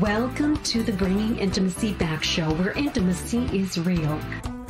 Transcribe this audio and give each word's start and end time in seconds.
Welcome 0.00 0.56
to 0.64 0.82
the 0.82 0.92
Bringing 0.92 1.38
Intimacy 1.38 1.94
Back 1.94 2.24
show, 2.24 2.52
where 2.54 2.72
intimacy 2.72 3.48
is 3.56 3.78
real. 3.78 4.18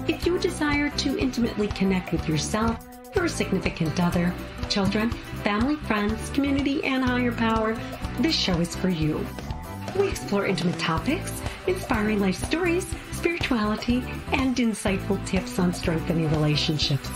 If 0.06 0.26
you 0.26 0.38
desire 0.38 0.90
to 0.90 1.18
intimately 1.18 1.68
connect 1.68 2.12
with 2.12 2.28
yourself, 2.28 2.86
your 3.14 3.26
significant 3.26 3.98
other, 3.98 4.34
children, 4.68 5.10
family, 5.42 5.76
friends, 5.76 6.28
community, 6.30 6.84
and 6.84 7.02
higher 7.02 7.32
power, 7.32 7.78
this 8.20 8.36
show 8.36 8.60
is 8.60 8.76
for 8.76 8.90
you. 8.90 9.26
We 9.98 10.08
explore 10.08 10.46
intimate 10.46 10.78
topics, 10.78 11.40
inspiring 11.66 12.20
life 12.20 12.36
stories, 12.36 12.86
spirituality, 13.12 14.04
and 14.32 14.54
insightful 14.54 15.24
tips 15.26 15.58
on 15.58 15.72
strengthening 15.72 16.30
relationships. 16.30 17.08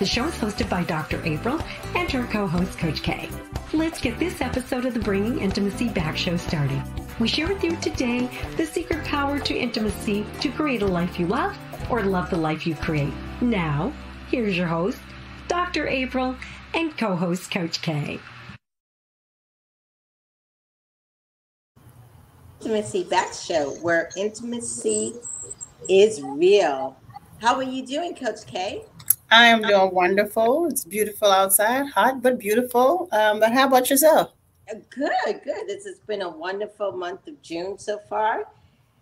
The 0.00 0.06
show 0.06 0.24
is 0.24 0.34
hosted 0.36 0.70
by 0.70 0.82
Dr. 0.84 1.22
April 1.26 1.60
and 1.94 2.10
her 2.10 2.26
co 2.28 2.46
host, 2.46 2.78
Coach 2.78 3.02
K. 3.02 3.28
Let's 3.74 4.00
get 4.00 4.18
this 4.18 4.40
episode 4.40 4.86
of 4.86 4.94
the 4.94 5.00
Bringing 5.00 5.38
Intimacy 5.38 5.90
Back 5.90 6.16
show 6.16 6.38
started. 6.38 6.82
We 7.18 7.28
share 7.28 7.46
with 7.46 7.62
you 7.62 7.76
today 7.76 8.26
the 8.56 8.64
secret 8.64 9.04
power 9.04 9.38
to 9.40 9.54
intimacy 9.54 10.24
to 10.40 10.48
create 10.52 10.80
a 10.80 10.86
life 10.86 11.20
you 11.20 11.26
love 11.26 11.54
or 11.90 12.02
love 12.02 12.30
the 12.30 12.38
life 12.38 12.66
you 12.66 12.76
create. 12.76 13.12
Now, 13.42 13.92
here's 14.30 14.56
your 14.56 14.68
host, 14.68 14.98
Dr. 15.48 15.86
April, 15.86 16.34
and 16.72 16.96
co 16.96 17.14
host 17.14 17.50
Coach 17.50 17.82
K. 17.82 18.18
Intimacy 22.62 23.04
Back 23.04 23.34
Show, 23.34 23.72
where 23.82 24.08
intimacy 24.16 25.12
is 25.90 26.22
real. 26.22 26.96
How 27.42 27.56
are 27.56 27.62
you 27.62 27.84
doing, 27.84 28.14
Coach 28.14 28.46
K? 28.46 28.82
I 29.30 29.46
am 29.46 29.62
doing 29.62 29.94
wonderful. 29.94 30.66
It's 30.66 30.84
beautiful 30.84 31.30
outside, 31.30 31.86
hot 31.86 32.22
but 32.22 32.38
beautiful. 32.38 33.08
Um, 33.12 33.40
but 33.40 33.52
how 33.52 33.66
about 33.66 33.88
yourself? 33.88 34.32
Good, 34.68 35.12
good. 35.44 35.66
This 35.66 35.84
has 35.84 36.00
been 36.06 36.22
a 36.22 36.28
wonderful 36.28 36.92
month 36.92 37.26
of 37.28 37.40
June 37.42 37.78
so 37.78 37.98
far. 38.08 38.44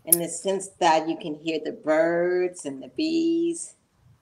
In 0.04 0.18
the 0.18 0.28
sense 0.28 0.68
that 0.80 1.08
you 1.08 1.18
can 1.18 1.34
hear 1.34 1.60
the 1.62 1.72
birds 1.72 2.64
and 2.64 2.82
the 2.82 2.88
bees 2.88 3.74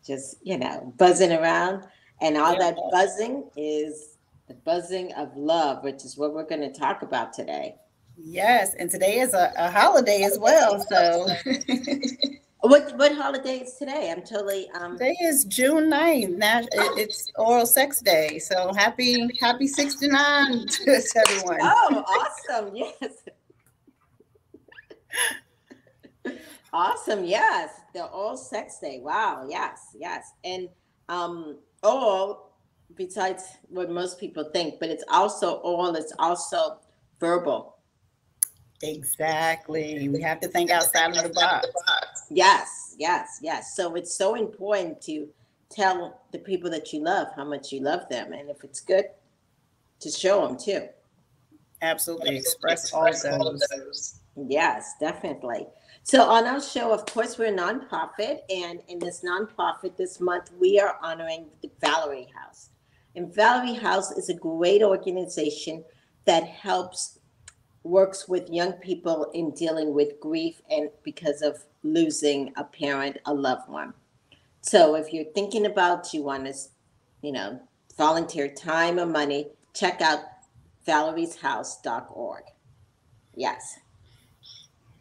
just, 0.05 0.37
you 0.43 0.59
know, 0.59 0.93
buzzing 0.97 1.33
around. 1.33 1.85
And 2.21 2.37
all 2.37 2.55
yeah. 2.55 2.71
that 2.71 2.77
buzzing 2.91 3.45
is 3.57 4.17
the 4.49 4.55
buzzing 4.55 5.13
of 5.15 5.37
love, 5.37 5.83
which 5.83 6.05
is 6.05 6.17
what 6.17 6.33
we're 6.33 6.47
going 6.47 6.61
to 6.61 6.73
talk 6.73 7.03
about 7.03 7.33
today. 7.33 7.77
Yes. 8.17 8.75
And 8.79 8.91
today 8.91 9.19
is 9.19 9.35
a, 9.35 9.53
a 9.57 9.71
holiday 9.71 10.23
as 10.23 10.39
well. 10.39 10.81
So 10.89 11.29
What 12.61 12.97
what 12.97 13.15
holiday 13.15 13.59
is 13.59 13.75
today? 13.75 14.11
I'm 14.11 14.23
totally 14.23 14.69
um 14.71 14.93
Today 14.93 15.15
is 15.23 15.45
June 15.45 15.91
9th. 15.91 16.37
Now 16.37 16.63
it's 16.73 17.31
oral 17.37 17.67
sex 17.67 18.01
day. 18.01 18.39
So 18.39 18.73
happy 18.73 19.29
happy 19.41 19.67
69 19.69 20.67
to 20.67 21.03
everyone. 21.17 21.59
Oh, 21.61 22.05
awesome. 22.49 22.75
Yes. 22.75 23.13
awesome. 26.73 27.25
Yes. 27.25 27.71
The 27.95 28.07
oral 28.07 28.37
sex 28.37 28.79
day. 28.81 29.01
Wow. 29.03 29.47
Yes. 29.49 29.95
Yes. 29.95 30.33
And 30.43 30.69
um 31.09 31.59
all 31.83 32.59
besides 32.97 33.45
what 33.69 33.91
most 33.91 34.19
people 34.19 34.51
think, 34.53 34.81
but 34.81 34.89
it's 34.89 35.05
also 35.09 35.57
all 35.57 35.95
it's 35.95 36.13
also 36.19 36.79
verbal 37.21 37.76
Exactly. 38.83 40.09
We 40.09 40.21
have 40.21 40.41
to 40.41 40.49
think 40.49 40.71
outside 40.71 41.17
of 41.17 41.23
the 41.23 41.31
box. 41.31 41.69
Yes, 42.31 42.95
yes, 42.99 43.39
yes. 43.43 43.75
So 43.77 43.95
it's 43.95 44.15
so 44.15 44.35
important 44.35 45.01
to 45.03 45.29
tell 45.71 46.21
the 46.33 46.39
people 46.39 46.71
that 46.71 46.93
you 46.93 47.03
love 47.03 47.29
how 47.35 47.45
much 47.45 47.73
you 47.73 47.81
love 47.81 48.09
them. 48.09 48.33
And 48.33 48.51
if 48.51 48.65
it's 48.65 48.81
good, 48.81 49.07
to 50.01 50.11
show 50.11 50.47
them 50.47 50.59
too. 50.59 50.89
Absolutely. 51.83 52.37
Express, 52.37 52.93
all, 52.93 53.09
all 53.33 53.59
those. 53.71 54.21
Yes, 54.37 54.95
definitely. 55.01 55.67
So 56.03 56.23
on 56.23 56.45
our 56.47 56.61
show, 56.61 56.93
of 56.93 57.05
course, 57.07 57.37
we're 57.37 57.53
a 57.53 57.57
nonprofit, 57.57 58.41
and 58.49 58.81
in 58.89 58.99
this 58.99 59.25
nonprofit 59.25 59.97
this 59.97 60.21
month, 60.21 60.53
we 60.59 60.79
are 60.79 60.99
honoring 61.03 61.47
the 61.63 61.71
Valerie 61.81 62.29
House. 62.35 62.71
And 63.17 63.35
Valerie 63.35 63.75
House 63.75 64.13
is 64.13 64.29
a 64.29 64.35
great 64.35 64.83
organization 64.83 65.83
that 66.27 66.45
helps 66.45 67.16
works 67.87 68.29
with 68.29 68.51
young 68.51 68.73
people 68.75 69.31
in 69.35 69.53
dealing 69.53 69.95
with 69.95 70.21
grief 70.21 70.61
and 70.71 70.91
because 71.03 71.43
of 71.43 71.65
losing 71.83 72.53
a 72.57 72.65
parent, 72.65 73.19
a 73.27 73.33
loved 73.33 73.69
one. 73.69 73.95
So 74.61 74.97
if 74.97 75.13
you're 75.13 75.33
thinking 75.33 75.67
about 75.67 76.13
you 76.13 76.23
want 76.23 76.47
to, 76.47 76.55
you 77.23 77.33
know, 77.33 77.61
volunteer 77.97 78.49
time 78.49 78.99
or 78.99 79.07
money, 79.07 79.49
check 79.75 80.01
out 80.01 80.21
valerieshouse.org. 80.87 82.43
Yes. 83.35 83.79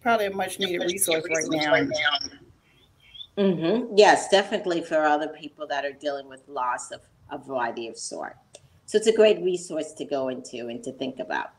Probably 0.02 0.28
a 0.28 0.32
much 0.32 0.60
needed 0.60 0.84
resource 0.84 1.26
right 1.30 1.88
now. 1.88 2.20
Mm-hmm. 3.38 3.98
Yes, 3.98 4.30
definitely 4.30 4.82
for 4.82 5.04
other 5.04 5.28
people 5.28 5.68
that 5.68 5.84
are 5.84 5.92
dealing 5.92 6.30
with 6.30 6.48
loss 6.48 6.92
of 6.92 7.02
a 7.32 7.38
variety 7.38 7.88
of 7.88 7.98
sort. 7.98 8.38
So 8.86 8.98
it's 8.98 9.08
a 9.08 9.16
great 9.16 9.42
resource 9.42 9.94
to 9.94 10.06
go 10.06 10.30
into 10.30 10.68
and 10.68 10.84
to 10.84 10.92
think 10.94 11.20
about. 11.20 11.50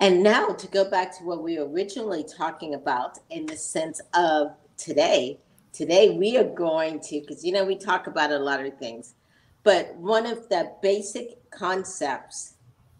And 0.00 0.22
now 0.22 0.48
to 0.48 0.66
go 0.68 0.88
back 0.88 1.16
to 1.18 1.24
what 1.24 1.42
we 1.42 1.58
were 1.58 1.68
originally 1.68 2.24
talking 2.24 2.74
about 2.74 3.18
in 3.30 3.46
the 3.46 3.56
sense 3.56 4.00
of 4.14 4.52
today, 4.76 5.38
today 5.72 6.10
we 6.10 6.36
are 6.36 6.44
going 6.44 7.00
to, 7.00 7.20
because 7.20 7.44
you 7.44 7.52
know, 7.52 7.64
we 7.64 7.76
talk 7.76 8.06
about 8.06 8.30
a 8.30 8.38
lot 8.38 8.64
of 8.64 8.76
things, 8.78 9.14
but 9.62 9.94
one 9.96 10.26
of 10.26 10.48
the 10.48 10.72
basic 10.82 11.50
concepts 11.50 12.54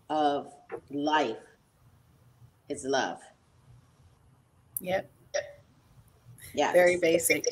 of 0.09 0.53
life 0.91 1.37
is 2.69 2.84
love. 2.84 3.19
Yep. 4.81 5.10
Yeah. 6.54 6.72
Very 6.72 6.97
basic. 6.97 7.44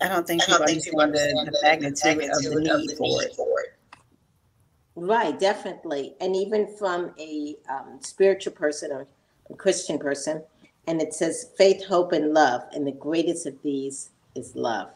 I 0.00 0.08
don't 0.08 0.26
think 0.26 0.42
I 0.48 0.58
don't 0.58 0.66
people 0.68 1.00
understand 1.00 1.48
the, 1.48 1.50
the 1.50 1.58
magnitude 1.62 2.30
of 2.30 2.42
the 2.42 2.60
need 2.60 2.96
for 2.96 3.22
it 3.22 3.34
for 3.34 3.60
it. 3.60 3.77
Right, 5.00 5.38
definitely. 5.38 6.14
And 6.20 6.34
even 6.34 6.66
from 6.66 7.12
a 7.18 7.56
um, 7.68 7.98
spiritual 8.00 8.52
person 8.52 8.90
or 8.90 9.06
a 9.50 9.54
Christian 9.54 9.98
person, 9.98 10.42
and 10.86 11.00
it 11.00 11.14
says 11.14 11.50
faith, 11.56 11.84
hope, 11.84 12.12
and 12.12 12.34
love. 12.34 12.62
And 12.72 12.86
the 12.86 12.92
greatest 12.92 13.46
of 13.46 13.54
these 13.62 14.10
is 14.34 14.56
love. 14.56 14.90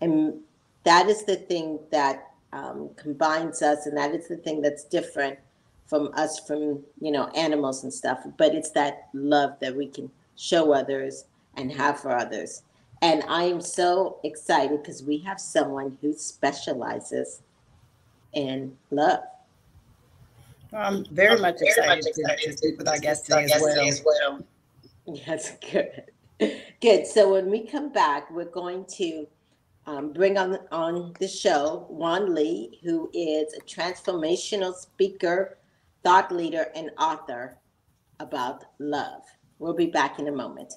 And 0.00 0.40
that 0.84 1.08
is 1.08 1.24
the 1.24 1.36
thing 1.36 1.78
that 1.90 2.32
um, 2.52 2.90
combines 2.96 3.62
us, 3.62 3.86
and 3.86 3.96
that 3.96 4.14
is 4.14 4.28
the 4.28 4.36
thing 4.36 4.60
that's 4.60 4.84
different 4.84 5.38
from 5.92 6.08
us 6.14 6.38
from 6.38 6.82
you 7.02 7.12
know 7.12 7.26
animals 7.36 7.82
and 7.84 7.92
stuff 7.92 8.20
but 8.38 8.54
it's 8.54 8.70
that 8.70 9.08
love 9.12 9.52
that 9.60 9.76
we 9.76 9.86
can 9.86 10.10
show 10.36 10.72
others 10.72 11.26
and 11.58 11.70
have 11.70 12.00
for 12.00 12.16
others 12.16 12.62
and 13.02 13.22
i 13.28 13.42
am 13.42 13.60
so 13.60 14.16
excited 14.24 14.82
because 14.82 15.02
we 15.02 15.18
have 15.18 15.38
someone 15.38 15.98
who 16.00 16.14
specializes 16.14 17.42
and 18.34 18.76
love. 18.90 19.20
I'm 20.72 21.04
very 21.10 21.38
much 21.38 21.58
very 21.58 21.70
excited, 21.70 22.04
much 22.04 22.06
excited 22.06 22.50
to, 22.50 22.56
speak 22.56 22.78
with 22.78 22.88
our 22.88 22.98
guest 22.98 23.26
today, 23.26 23.44
as, 23.44 23.60
well. 23.60 23.88
as 23.88 24.02
well. 24.04 24.46
Yes, 25.06 25.56
good. 25.70 26.04
Good. 26.80 27.06
So 27.06 27.32
when 27.32 27.50
we 27.50 27.66
come 27.66 27.92
back, 27.92 28.30
we're 28.30 28.44
going 28.46 28.86
to 28.96 29.26
um, 29.86 30.12
bring 30.12 30.38
on 30.38 30.58
on 30.70 31.12
the 31.18 31.28
show 31.28 31.86
Juan 31.88 32.34
Lee, 32.34 32.78
who 32.82 33.10
is 33.12 33.52
a 33.54 33.60
transformational 33.62 34.74
speaker, 34.74 35.58
thought 36.02 36.32
leader, 36.32 36.68
and 36.74 36.90
author 36.98 37.58
about 38.20 38.64
love. 38.78 39.22
We'll 39.58 39.74
be 39.74 39.86
back 39.86 40.18
in 40.18 40.28
a 40.28 40.32
moment. 40.32 40.72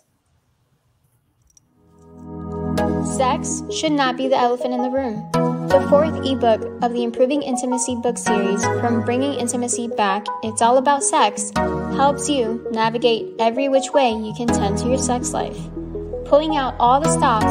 Sex 3.15 3.63
should 3.71 3.93
not 3.93 4.17
be 4.17 4.27
the 4.27 4.37
elephant 4.37 4.73
in 4.73 4.81
the 4.81 4.89
room. 4.89 5.54
The 5.67 5.85
fourth 5.89 6.25
ebook 6.25 6.61
of 6.83 6.93
the 6.93 7.03
Improving 7.03 7.41
Intimacy 7.41 7.95
book 7.95 8.17
series, 8.17 8.63
From 8.63 9.03
Bringing 9.03 9.33
Intimacy 9.33 9.87
Back, 9.87 10.25
It's 10.43 10.61
All 10.61 10.77
About 10.77 11.03
Sex, 11.03 11.51
helps 11.55 12.29
you 12.29 12.67
navigate 12.71 13.33
every 13.39 13.67
which 13.67 13.91
way 13.91 14.11
you 14.11 14.33
can 14.37 14.47
tend 14.47 14.77
to 14.79 14.87
your 14.87 14.97
sex 14.97 15.33
life. 15.33 15.57
Pulling 16.25 16.55
out 16.55 16.75
all 16.79 17.01
the 17.01 17.11
stops, 17.11 17.45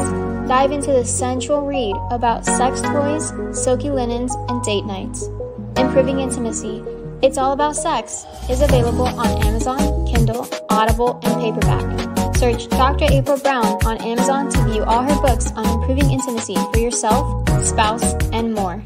dive 0.47 0.71
into 0.71 0.91
the 0.91 1.03
sensual 1.03 1.65
read 1.65 1.95
about 2.09 2.45
sex 2.45 2.81
toys, 2.81 3.33
silky 3.51 3.89
linens, 3.89 4.33
and 4.49 4.63
date 4.63 4.85
nights. 4.85 5.27
Improving 5.75 6.19
Intimacy, 6.19 6.83
It's 7.21 7.37
All 7.37 7.53
About 7.53 7.75
Sex 7.77 8.25
is 8.49 8.61
available 8.61 9.07
on 9.07 9.43
Amazon, 9.43 10.05
Kindle, 10.05 10.47
Audible, 10.69 11.19
and 11.23 11.41
paperback. 11.41 12.35
Search 12.35 12.67
Dr. 12.67 13.05
April 13.09 13.37
Brown 13.37 13.65
on 13.85 13.97
Amazon 13.99 14.51
to 14.51 14.63
view 14.65 14.83
all 14.83 15.01
her 15.01 15.21
books 15.21 15.49
on 15.53 15.65
improving 15.65 16.11
intimacy 16.11 16.55
for 16.55 16.77
yourself, 16.77 17.47
spouse, 17.65 18.13
and 18.33 18.53
more. 18.53 18.83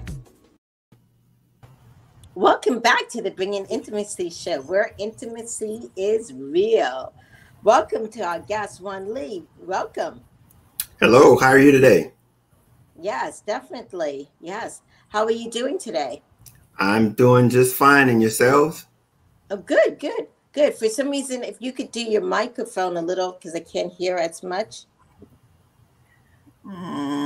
Welcome 2.35 2.79
back 2.79 3.09
to 3.09 3.21
the 3.21 3.31
Bringing 3.31 3.65
Intimacy 3.65 4.29
Show, 4.29 4.61
where 4.61 4.93
intimacy 4.99 5.89
is 5.97 6.31
real. 6.31 7.11
Welcome 7.63 8.09
to 8.09 8.21
our 8.21 8.39
guest, 8.39 8.79
Juan 8.79 9.11
Lee. 9.11 9.43
Welcome. 9.59 10.21
Hello, 10.99 11.35
how 11.37 11.47
are 11.47 11.59
you 11.59 11.71
today? 11.71 12.13
Yes, 13.01 13.41
definitely. 13.41 14.29
Yes. 14.39 14.81
How 15.09 15.25
are 15.25 15.31
you 15.31 15.49
doing 15.49 15.79
today? 15.79 16.21
I'm 16.79 17.11
doing 17.13 17.49
just 17.49 17.75
fine. 17.75 18.09
And 18.09 18.21
yourselves? 18.21 18.87
Oh, 19.51 19.57
good, 19.57 19.99
good, 19.99 20.27
good. 20.53 20.73
For 20.75 20.87
some 20.87 21.09
reason, 21.09 21.43
if 21.43 21.57
you 21.59 21.73
could 21.73 21.91
do 21.91 22.01
your 22.01 22.21
microphone 22.21 22.97
a 22.97 23.01
little, 23.01 23.33
because 23.33 23.55
I 23.55 23.59
can't 23.59 23.91
hear 23.91 24.15
as 24.15 24.41
much, 24.41 24.85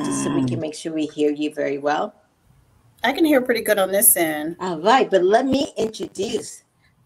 just 0.05 0.23
so 0.23 0.33
we 0.33 0.45
can 0.45 0.57
mm. 0.57 0.61
make 0.61 0.75
sure 0.75 0.93
we 0.93 1.05
hear 1.05 1.31
you 1.31 1.53
very 1.53 1.77
well. 1.77 2.15
I 3.03 3.11
can 3.11 3.25
hear 3.25 3.41
pretty 3.41 3.61
good 3.61 3.79
on 3.79 3.91
this 3.91 4.15
end. 4.15 4.55
All 4.59 4.79
right, 4.79 5.09
but 5.09 5.23
let 5.23 5.45
me 5.45 5.73
introduce 5.77 6.63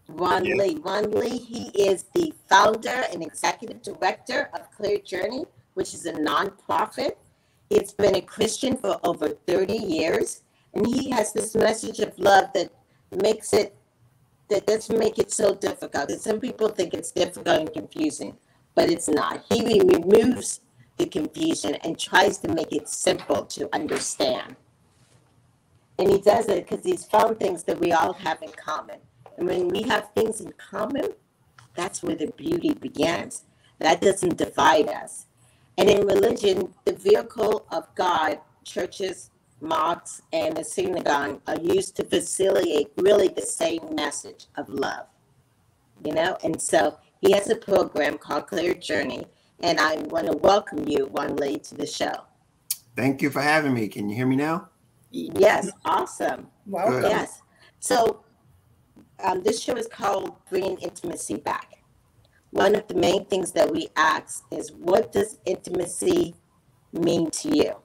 Ron 0.08 0.44
yeah. 0.44 0.54
Lee. 0.54 0.78
Ron 0.80 1.10
Lee, 1.10 1.38
he 1.38 1.68
is 1.70 2.04
the 2.14 2.32
founder 2.48 3.04
and 3.12 3.22
executive 3.22 3.82
director 3.82 4.48
of 4.54 4.70
Clear 4.70 4.98
Journey, 4.98 5.44
which 5.74 5.94
is 5.94 6.06
a 6.06 6.12
nonprofit. 6.12 7.12
He's 7.68 7.92
been 7.92 8.14
a 8.14 8.20
Christian 8.20 8.76
for 8.76 9.00
over 9.02 9.30
30 9.30 9.74
years, 9.74 10.42
and 10.74 10.86
he 10.86 11.10
has 11.10 11.32
this 11.32 11.54
message 11.54 12.00
of 12.00 12.18
love 12.18 12.52
that 12.54 12.70
makes 13.10 13.52
it 13.52 13.74
that 14.48 14.66
doesn't 14.66 14.98
make 14.98 15.18
it 15.18 15.30
so 15.30 15.54
difficult. 15.54 16.10
And 16.10 16.20
some 16.20 16.40
people 16.40 16.68
think 16.68 16.94
it's 16.94 17.12
difficult 17.12 17.60
and 17.60 17.72
confusing, 17.72 18.36
but 18.74 18.90
it's 18.90 19.08
not. 19.08 19.44
He 19.50 19.80
removes 19.80 20.60
the 20.96 21.06
confusion 21.06 21.74
and 21.84 21.98
tries 21.98 22.38
to 22.38 22.48
make 22.52 22.72
it 22.72 22.88
simple 22.88 23.44
to 23.44 23.68
understand. 23.74 24.56
And 25.98 26.10
he 26.10 26.18
does 26.18 26.48
it 26.48 26.68
because 26.68 26.84
he's 26.84 27.04
found 27.04 27.38
things 27.38 27.64
that 27.64 27.78
we 27.78 27.92
all 27.92 28.14
have 28.14 28.42
in 28.42 28.52
common. 28.52 28.98
And 29.36 29.46
when 29.48 29.68
we 29.68 29.82
have 29.82 30.10
things 30.14 30.40
in 30.40 30.52
common, 30.52 31.08
that's 31.74 32.02
where 32.02 32.16
the 32.16 32.32
beauty 32.36 32.72
begins. 32.74 33.44
That 33.78 34.00
doesn't 34.00 34.38
divide 34.38 34.88
us. 34.88 35.26
And 35.76 35.88
in 35.88 36.06
religion, 36.06 36.74
the 36.84 36.92
vehicle 36.92 37.66
of 37.70 37.94
God, 37.94 38.40
churches, 38.64 39.30
mosques, 39.60 40.22
and 40.32 40.56
the 40.56 40.64
synagogue 40.64 41.40
are 41.46 41.58
used 41.60 41.96
to 41.96 42.04
facilitate 42.04 42.92
really 42.96 43.28
the 43.28 43.42
same 43.42 43.94
message 43.94 44.46
of 44.56 44.68
love. 44.68 45.06
You 46.04 46.12
know, 46.14 46.36
and 46.44 46.60
so 46.60 46.98
he 47.20 47.32
has 47.32 47.50
a 47.50 47.56
program 47.56 48.18
called 48.18 48.46
Clear 48.46 48.74
Journey, 48.74 49.26
and 49.60 49.80
I 49.80 49.96
want 49.96 50.26
to 50.26 50.36
welcome 50.36 50.86
you, 50.86 51.10
Ron 51.12 51.36
Lee, 51.36 51.58
to 51.58 51.74
the 51.74 51.86
show. 51.86 52.12
Thank 52.94 53.22
you 53.22 53.30
for 53.30 53.40
having 53.40 53.74
me. 53.74 53.88
Can 53.88 54.08
you 54.08 54.16
hear 54.16 54.26
me 54.26 54.36
now? 54.36 54.68
Yes, 55.10 55.70
awesome. 55.84 56.48
Welcome. 56.66 57.10
Yes. 57.10 57.42
So 57.80 58.24
um, 59.22 59.42
this 59.42 59.60
show 59.62 59.74
is 59.74 59.88
called 59.88 60.36
Bringing 60.50 60.78
Intimacy 60.78 61.36
Back. 61.36 61.82
One 62.50 62.74
of 62.74 62.86
the 62.88 62.94
main 62.94 63.24
things 63.26 63.52
that 63.52 63.70
we 63.70 63.88
ask 63.96 64.44
is, 64.50 64.72
what 64.72 65.12
does 65.12 65.38
intimacy 65.44 66.34
mean 66.92 67.30
to 67.30 67.56
you? 67.56 67.76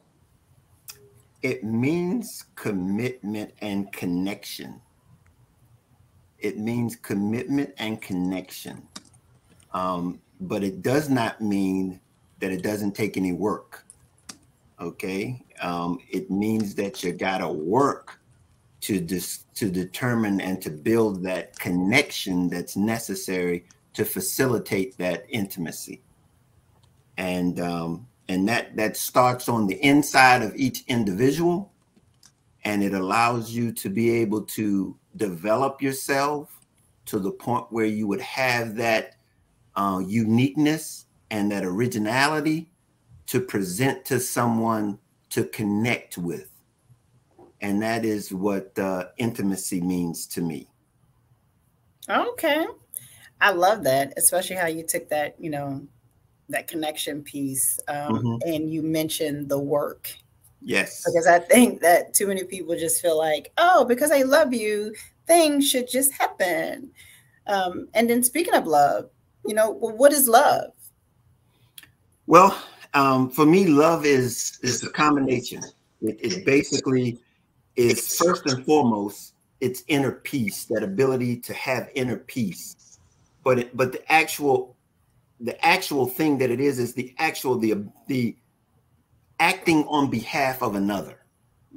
It 1.43 1.63
means 1.63 2.45
commitment 2.55 3.53
and 3.61 3.91
connection. 3.91 4.81
It 6.39 6.57
means 6.57 6.95
commitment 6.95 7.73
and 7.77 8.01
connection. 8.01 8.87
Um, 9.73 10.21
but 10.39 10.63
it 10.63 10.81
does 10.81 11.09
not 11.09 11.41
mean 11.41 11.99
that 12.39 12.51
it 12.51 12.63
doesn't 12.63 12.93
take 12.93 13.17
any 13.17 13.33
work. 13.33 13.85
Okay. 14.79 15.43
Um, 15.61 15.99
it 16.09 16.31
means 16.31 16.75
that 16.75 17.03
you 17.03 17.11
got 17.13 17.39
to 17.39 17.49
work 17.49 18.19
to 18.81 18.99
dis- 18.99 19.45
to 19.55 19.69
determine 19.69 20.41
and 20.41 20.61
to 20.61 20.69
build 20.69 21.23
that 21.23 21.57
connection 21.59 22.49
that's 22.49 22.75
necessary 22.75 23.65
to 23.93 24.03
facilitate 24.03 24.97
that 24.97 25.25
intimacy 25.29 26.01
and 27.17 27.59
um, 27.59 28.07
and 28.29 28.47
that 28.47 28.75
that 28.75 28.97
starts 28.97 29.49
on 29.49 29.67
the 29.67 29.75
inside 29.85 30.41
of 30.41 30.55
each 30.55 30.83
individual. 30.87 31.71
And 32.65 32.81
it 32.81 32.93
allows 32.93 33.51
you 33.51 33.73
to 33.73 33.89
be 33.89 34.09
able 34.09 34.43
to 34.43 34.97
develop 35.17 35.81
yourself 35.81 36.59
to 37.05 37.19
the 37.19 37.31
point 37.31 37.65
where 37.69 37.85
you 37.85 38.07
would 38.07 38.21
have 38.21 38.75
that 38.75 39.15
uh, 39.75 40.01
uniqueness 40.05 41.07
and 41.29 41.51
that 41.51 41.65
originality 41.65 42.69
to 43.27 43.41
present 43.41 44.05
to 44.05 44.19
someone 44.19 44.99
to 45.29 45.45
connect 45.45 46.17
with. 46.17 46.49
And 47.61 47.81
that 47.81 48.05
is 48.05 48.33
what 48.33 48.77
uh, 48.77 49.05
intimacy 49.17 49.81
means 49.81 50.27
to 50.27 50.41
me. 50.41 50.67
Okay, 52.09 52.65
I 53.41 53.51
love 53.51 53.83
that, 53.83 54.13
especially 54.17 54.57
how 54.57 54.67
you 54.67 54.83
took 54.83 55.09
that, 55.09 55.35
you 55.39 55.49
know, 55.49 55.87
that 56.49 56.67
connection 56.67 57.23
piece, 57.23 57.79
um, 57.87 58.15
mm-hmm. 58.15 58.49
and 58.49 58.71
you 58.71 58.81
mentioned 58.81 59.49
the 59.49 59.59
work. 59.59 60.13
Yes, 60.61 61.03
because 61.05 61.27
I 61.27 61.39
think 61.39 61.81
that 61.81 62.13
too 62.13 62.27
many 62.27 62.43
people 62.43 62.75
just 62.75 63.01
feel 63.01 63.17
like, 63.17 63.51
oh, 63.57 63.83
because 63.85 64.11
I 64.11 64.21
love 64.21 64.53
you, 64.53 64.93
things 65.27 65.69
should 65.69 65.89
just 65.89 66.13
happen. 66.13 66.91
Um, 67.47 67.87
and 67.93 68.09
then 68.09 68.23
speaking 68.23 68.53
of 68.53 68.65
love, 68.65 69.09
you 69.45 69.53
know, 69.53 69.71
well, 69.71 69.95
what 69.95 70.13
is 70.13 70.27
love? 70.27 70.71
Well, 72.27 72.57
um, 72.93 73.29
for 73.29 73.45
me, 73.45 73.67
love 73.67 74.05
is 74.05 74.59
is 74.63 74.83
a 74.83 74.89
combination. 74.89 75.61
It, 76.01 76.19
it 76.21 76.45
basically 76.45 77.19
is 77.75 78.17
first 78.17 78.45
and 78.45 78.65
foremost 78.65 79.33
its 79.59 79.83
inner 79.87 80.11
peace, 80.11 80.65
that 80.65 80.83
ability 80.83 81.37
to 81.37 81.53
have 81.53 81.89
inner 81.95 82.17
peace. 82.17 82.99
But 83.43 83.59
it, 83.59 83.77
but 83.77 83.91
the 83.91 84.11
actual 84.11 84.75
the 85.39 85.63
actual 85.65 86.05
thing 86.05 86.37
that 86.37 86.51
it 86.51 86.59
is 86.59 86.79
is 86.79 86.93
the 86.93 87.13
actual 87.17 87.57
the 87.57 87.85
the 88.07 88.35
acting 89.39 89.85
on 89.87 90.09
behalf 90.09 90.61
of 90.61 90.75
another. 90.75 91.19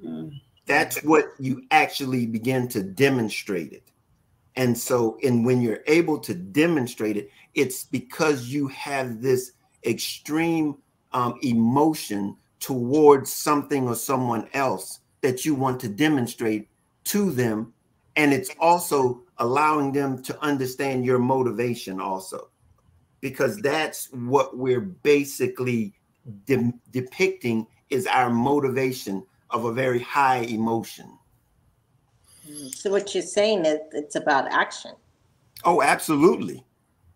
Mm. 0.04 0.40
That's 0.66 1.02
what 1.04 1.26
you 1.38 1.62
actually 1.70 2.26
begin 2.26 2.68
to 2.68 2.82
demonstrate 2.82 3.72
it. 3.72 3.90
And 4.56 4.76
so, 4.76 5.18
and 5.22 5.44
when 5.44 5.60
you're 5.60 5.82
able 5.86 6.18
to 6.20 6.34
demonstrate 6.34 7.16
it, 7.16 7.30
it's 7.54 7.84
because 7.84 8.48
you 8.48 8.68
have 8.68 9.20
this 9.20 9.52
extreme 9.84 10.76
um, 11.12 11.38
emotion 11.42 12.36
towards 12.58 13.32
something 13.32 13.86
or 13.86 13.94
someone 13.94 14.48
else 14.54 15.00
that 15.20 15.44
you 15.44 15.54
want 15.54 15.78
to 15.80 15.88
demonstrate 15.88 16.68
to 17.04 17.30
them. 17.30 17.72
And 18.16 18.32
it's 18.32 18.50
also 18.58 19.22
allowing 19.38 19.92
them 19.92 20.22
to 20.22 20.40
understand 20.42 21.04
your 21.04 21.18
motivation, 21.18 22.00
also, 22.00 22.48
because 23.20 23.58
that's 23.58 24.08
what 24.12 24.56
we're 24.56 24.80
basically 24.80 25.94
de 26.44 26.72
depicting 26.90 27.66
is 27.90 28.06
our 28.06 28.30
motivation 28.30 29.24
of 29.50 29.64
a 29.64 29.72
very 29.72 30.00
high 30.00 30.38
emotion. 30.38 31.18
So, 32.72 32.90
what 32.90 33.14
you're 33.14 33.22
saying 33.22 33.64
is 33.64 33.78
it's 33.92 34.16
about 34.16 34.50
action. 34.52 34.92
Oh, 35.64 35.82
absolutely. 35.82 36.64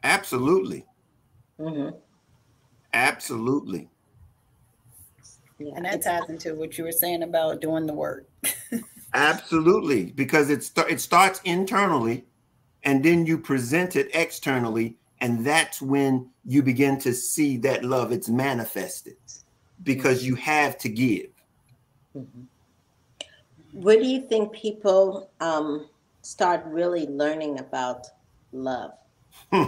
Absolutely. 0.03 0.87
Mm 1.59 1.73
-hmm. 1.73 1.95
Absolutely. 2.93 3.89
Yeah, 5.59 5.75
and 5.77 5.85
that 5.85 6.03
ties 6.03 6.29
into 6.29 6.55
what 6.55 6.79
you 6.79 6.85
were 6.85 6.93
saying 6.93 7.23
about 7.23 7.61
doing 7.61 7.87
the 7.87 7.93
work. 7.93 8.27
Absolutely, 9.15 10.13
because 10.13 10.49
it 10.51 10.65
st- 10.65 10.91
it 10.91 11.01
starts 11.01 11.41
internally, 11.45 12.25
and 12.83 13.05
then 13.05 13.27
you 13.27 13.39
present 13.39 13.95
it 13.95 14.09
externally, 14.15 14.97
and 15.21 15.45
that's 15.45 15.83
when 15.83 16.31
you 16.45 16.63
begin 16.63 16.99
to 17.01 17.13
see 17.13 17.57
that 17.59 17.85
love. 17.85 18.13
It's 18.13 18.29
manifested 18.29 19.17
because 19.83 20.25
you 20.25 20.35
have 20.37 20.79
to 20.79 20.89
give. 20.89 21.29
Mm-hmm. 22.17 22.43
Where 23.73 23.97
do 23.97 24.07
you 24.07 24.23
think 24.23 24.53
people 24.53 25.31
um, 25.41 25.89
start 26.23 26.65
really 26.67 27.07
learning 27.07 27.61
about 27.61 28.07
love? 28.53 28.93
Hmm 29.53 29.65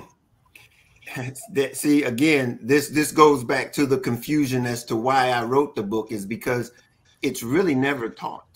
that 1.52 1.76
see 1.76 2.04
again 2.04 2.58
this 2.62 2.88
this 2.88 3.12
goes 3.12 3.44
back 3.44 3.72
to 3.72 3.86
the 3.86 3.98
confusion 3.98 4.66
as 4.66 4.84
to 4.84 4.96
why 4.96 5.30
i 5.30 5.42
wrote 5.42 5.74
the 5.74 5.82
book 5.82 6.12
is 6.12 6.24
because 6.24 6.72
it's 7.22 7.42
really 7.42 7.74
never 7.74 8.08
taught 8.08 8.46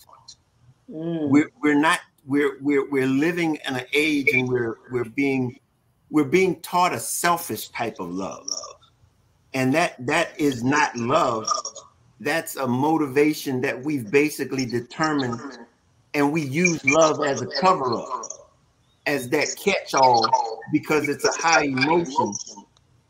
mm. 0.89 1.29
we're, 1.29 1.49
we're 1.61 1.79
not 1.79 1.99
we're, 2.25 2.57
we're 2.61 2.89
we're 2.89 3.07
living 3.07 3.57
in 3.67 3.75
an 3.75 3.85
age 3.93 4.27
and 4.33 4.47
we're 4.47 4.77
we're 4.91 5.05
being 5.05 5.59
we're 6.09 6.23
being 6.23 6.59
taught 6.61 6.93
a 6.93 6.99
selfish 6.99 7.69
type 7.69 7.99
of 7.99 8.09
love 8.09 8.49
and 9.53 9.73
that 9.73 9.95
that 10.05 10.39
is 10.39 10.63
not 10.63 10.95
love 10.95 11.49
that's 12.19 12.55
a 12.55 12.67
motivation 12.67 13.61
that 13.61 13.83
we've 13.83 14.09
basically 14.09 14.65
determined 14.65 15.39
and 16.13 16.31
we 16.31 16.41
use 16.41 16.83
love 16.85 17.23
as 17.23 17.41
a 17.41 17.47
cover 17.61 17.95
up 17.95 18.37
as 19.05 19.29
that 19.29 19.47
catch 19.63 19.93
all 19.93 20.59
because 20.71 21.07
it's 21.07 21.23
a 21.25 21.41
high 21.41 21.63
emotion 21.63 22.33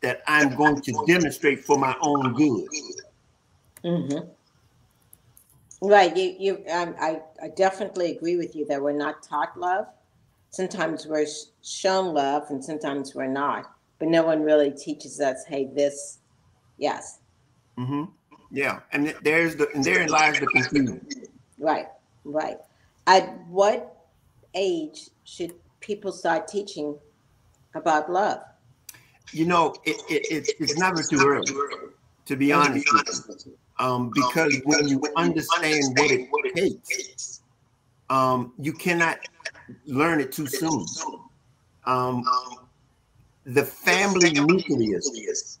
that 0.00 0.22
I'm 0.26 0.54
going 0.54 0.80
to 0.82 1.04
demonstrate 1.06 1.64
for 1.64 1.76
my 1.76 1.94
own 2.00 2.34
good. 2.34 2.68
Mm-hmm. 3.84 4.28
Right. 5.88 6.16
You, 6.16 6.36
you, 6.38 6.64
um, 6.70 6.94
I, 7.00 7.20
I 7.42 7.48
definitely 7.48 8.12
agree 8.12 8.36
with 8.36 8.54
you 8.54 8.64
that 8.66 8.80
we're 8.80 8.92
not 8.92 9.22
taught 9.22 9.58
love. 9.58 9.86
Sometimes 10.50 11.06
we're 11.06 11.26
shown 11.62 12.14
love 12.14 12.44
and 12.50 12.64
sometimes 12.64 13.14
we're 13.14 13.26
not, 13.26 13.70
but 13.98 14.08
no 14.08 14.24
one 14.24 14.42
really 14.42 14.70
teaches 14.70 15.20
us, 15.20 15.44
hey, 15.46 15.68
this, 15.74 16.18
yes. 16.78 17.18
Mm-hmm. 17.78 18.04
Yeah, 18.50 18.80
and 18.92 19.14
there's 19.22 19.56
the 19.56 19.68
and 19.74 19.84
therein 19.84 20.08
lies 20.08 20.40
the 20.40 20.46
confusion. 20.46 21.06
Right, 21.58 21.86
right. 22.24 22.56
At 23.06 23.38
what 23.48 24.06
age 24.54 25.10
should 25.24 25.52
people 25.80 26.12
start 26.12 26.48
teaching 26.48 26.96
about 27.74 28.10
love? 28.10 28.40
You 29.32 29.44
know, 29.44 29.74
it, 29.84 30.00
it, 30.08 30.26
it 30.30 30.48
it's 30.58 30.78
never 30.78 31.02
too 31.02 31.20
early, 31.22 31.52
to 32.24 32.36
be 32.36 32.52
honest. 32.52 32.88
Um, 33.78 34.10
because 34.14 34.60
when 34.64 34.88
you 34.88 35.02
understand 35.16 35.96
what 35.96 36.10
it 36.46 36.54
takes, 36.56 37.37
um, 38.10 38.52
you 38.58 38.72
cannot 38.72 39.18
learn 39.86 40.20
it 40.20 40.32
too 40.32 40.46
soon. 40.46 40.86
Um, 41.84 42.24
the 43.44 43.64
family 43.64 44.32
nucleus 44.32 45.58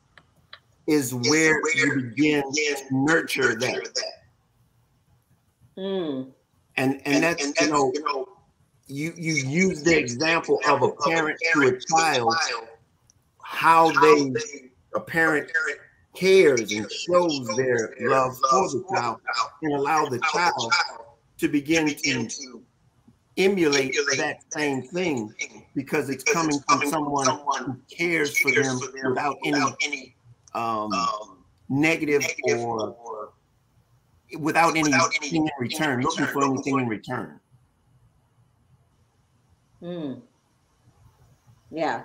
is 0.86 1.14
where 1.14 1.60
you 1.74 2.10
begin 2.10 2.42
to 2.52 2.76
nurture 2.90 3.54
that. 3.54 4.02
Mm. 5.76 6.30
And 6.76 7.00
and 7.04 7.22
that's 7.22 7.60
you 7.60 7.68
know 7.68 7.92
you 8.86 9.12
you 9.16 9.34
use 9.34 9.82
the 9.82 9.96
example 9.96 10.60
of 10.66 10.82
a 10.82 10.90
parent 10.92 11.38
to 11.52 11.68
a 11.68 11.78
child, 11.80 12.34
how 13.42 13.90
they 14.00 14.32
a 14.94 15.00
parent 15.00 15.50
cares 16.14 16.72
and 16.72 16.90
shows 16.90 17.46
their 17.56 17.94
love 18.00 18.36
for 18.50 18.68
the 18.70 18.84
child 18.94 19.20
and 19.62 19.72
allow 19.74 20.08
the 20.08 20.18
child 20.32 20.72
to 21.38 21.48
begin 21.48 21.94
to 21.94 22.62
emulate 23.36 23.94
that 24.16 24.40
same 24.50 24.82
thing 24.82 25.32
because 25.74 26.10
it's 26.10 26.24
coming 26.24 26.58
from 26.68 26.86
someone 26.88 27.26
who 27.64 27.76
cares 27.96 28.36
for 28.38 28.50
them 28.50 28.80
without 29.04 29.36
any 29.44 30.14
um, 30.54 30.90
negative 31.68 32.24
or 32.56 33.30
without 34.38 34.76
anything 34.76 35.46
in 35.46 35.50
return, 35.58 36.02
looking 36.02 36.26
for 36.26 36.44
anything 36.44 36.80
in 36.80 36.88
return. 36.88 37.40
Hmm. 39.80 40.14
Yeah. 41.70 42.02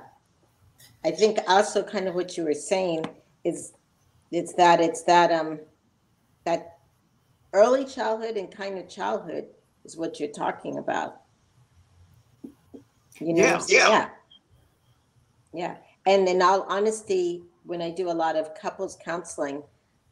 I 1.03 1.11
think 1.11 1.39
also 1.47 1.83
kind 1.83 2.07
of 2.07 2.15
what 2.15 2.37
you 2.37 2.43
were 2.43 2.53
saying 2.53 3.05
is 3.43 3.73
it's 4.31 4.53
that 4.53 4.79
it's 4.79 5.03
that 5.03 5.31
um 5.31 5.59
that 6.45 6.72
early 7.53 7.85
childhood 7.85 8.35
and 8.35 8.51
kind 8.51 8.77
of 8.77 8.89
childhood 8.89 9.45
is 9.85 9.95
what 9.95 10.19
you're 10.19 10.29
talking 10.29 10.77
about. 10.77 11.21
You 13.19 13.33
know, 13.33 13.43
yeah, 13.43 13.61
yeah, 13.67 13.89
yeah, 13.89 14.09
yeah. 15.53 15.77
And 16.05 16.27
in 16.27 16.41
all 16.41 16.63
honesty, 16.63 17.43
when 17.65 17.81
I 17.81 17.91
do 17.91 18.09
a 18.09 18.11
lot 18.11 18.35
of 18.35 18.53
couples 18.55 18.97
counseling, 19.03 19.63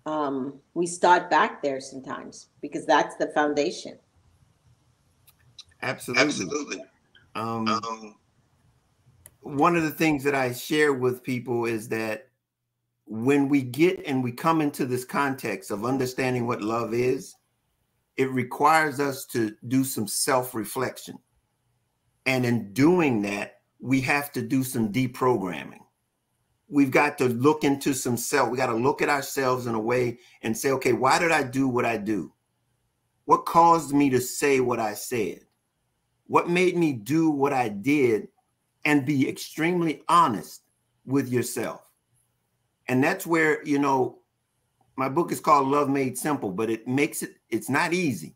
um, 0.06 0.60
we 0.74 0.88
start 0.88 1.30
back 1.30 1.62
there 1.62 1.82
sometimes 1.82 2.48
because 2.62 2.86
that's 2.86 3.16
the 3.18 3.28
foundation. 3.28 3.98
Absolutely. 5.82 6.24
Absolutely. 6.24 6.84
Um, 7.36 7.68
um, 7.68 8.16
one 9.42 9.76
of 9.76 9.84
the 9.84 9.92
things 9.92 10.24
that 10.24 10.36
I 10.36 10.54
share 10.54 10.94
with 10.94 11.24
people 11.24 11.66
is 11.66 11.90
that 11.90 12.28
when 13.12 13.50
we 13.50 13.62
get 13.62 14.01
and 14.06 14.24
we 14.24 14.32
come 14.32 14.62
into 14.62 14.86
this 14.86 15.03
context 15.03 15.70
of 15.70 15.84
understanding 15.84 16.48
what 16.48 16.62
love 16.62 16.94
is, 16.94 17.36
it 18.15 18.32
requires 18.32 19.01
us 19.01 19.25
to 19.25 19.53
do 19.68 19.84
some 19.84 20.08
self 20.08 20.56
reflection. 20.56 21.18
And 22.25 22.46
in 22.46 22.72
doing 22.72 23.22
that, 23.24 23.56
we 23.82 24.00
have 24.01 24.32
to 24.32 24.41
do 24.41 24.63
some 24.63 24.94
deprogramming. 24.94 25.82
We've 26.70 26.89
got 26.89 27.18
to 27.18 27.25
look 27.25 27.65
into 27.65 27.94
some 27.94 28.15
self. 28.15 28.50
We 28.50 28.56
got 28.56 28.68
to 28.68 28.75
look 28.75 29.01
at 29.01 29.10
ourselves 29.10 29.68
in 29.68 29.75
a 29.75 29.80
way 29.80 30.20
and 30.41 30.56
say, 30.56 30.72
okay, 30.72 30.94
why 30.94 31.20
did 31.20 31.34
I 31.34 31.44
do 31.44 31.68
what 31.68 31.84
I 31.84 31.98
do? 31.98 32.32
What 33.25 33.46
caused 33.46 33.94
me 33.94 34.10
to 34.12 34.22
say 34.22 34.62
what 34.62 34.80
I 34.80 34.94
said? 34.94 35.41
What 36.27 36.50
made 36.50 36.77
me 36.77 36.94
do 36.94 37.30
what 37.30 37.51
I 37.51 37.68
did? 37.68 38.30
And 38.86 39.06
be 39.06 39.27
extremely 39.27 40.01
honest 40.08 40.62
with 41.06 41.27
yourself. 41.27 41.91
And 42.92 43.02
that's 43.02 43.26
where, 43.26 43.64
you 43.64 43.80
know, 43.80 44.20
my 44.98 45.08
book 45.08 45.32
is 45.32 45.40
called 45.40 45.70
Love 45.70 45.88
Made 45.88 46.18
Simple, 46.18 46.52
but 46.52 46.70
it 46.70 46.90
makes 46.90 47.24
it, 47.24 47.38
it's 47.50 47.70
not 47.70 47.94
easy 47.94 48.36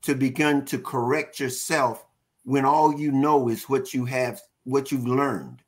to 0.00 0.14
begin 0.14 0.64
to 0.64 0.78
correct 0.78 1.38
yourself 1.38 2.06
when 2.44 2.64
all 2.64 2.98
you 2.98 3.12
know 3.12 3.50
is 3.50 3.68
what 3.68 3.92
you 3.92 4.06
have, 4.06 4.40
what 4.64 4.90
you've 4.90 5.06
learned. 5.06 5.60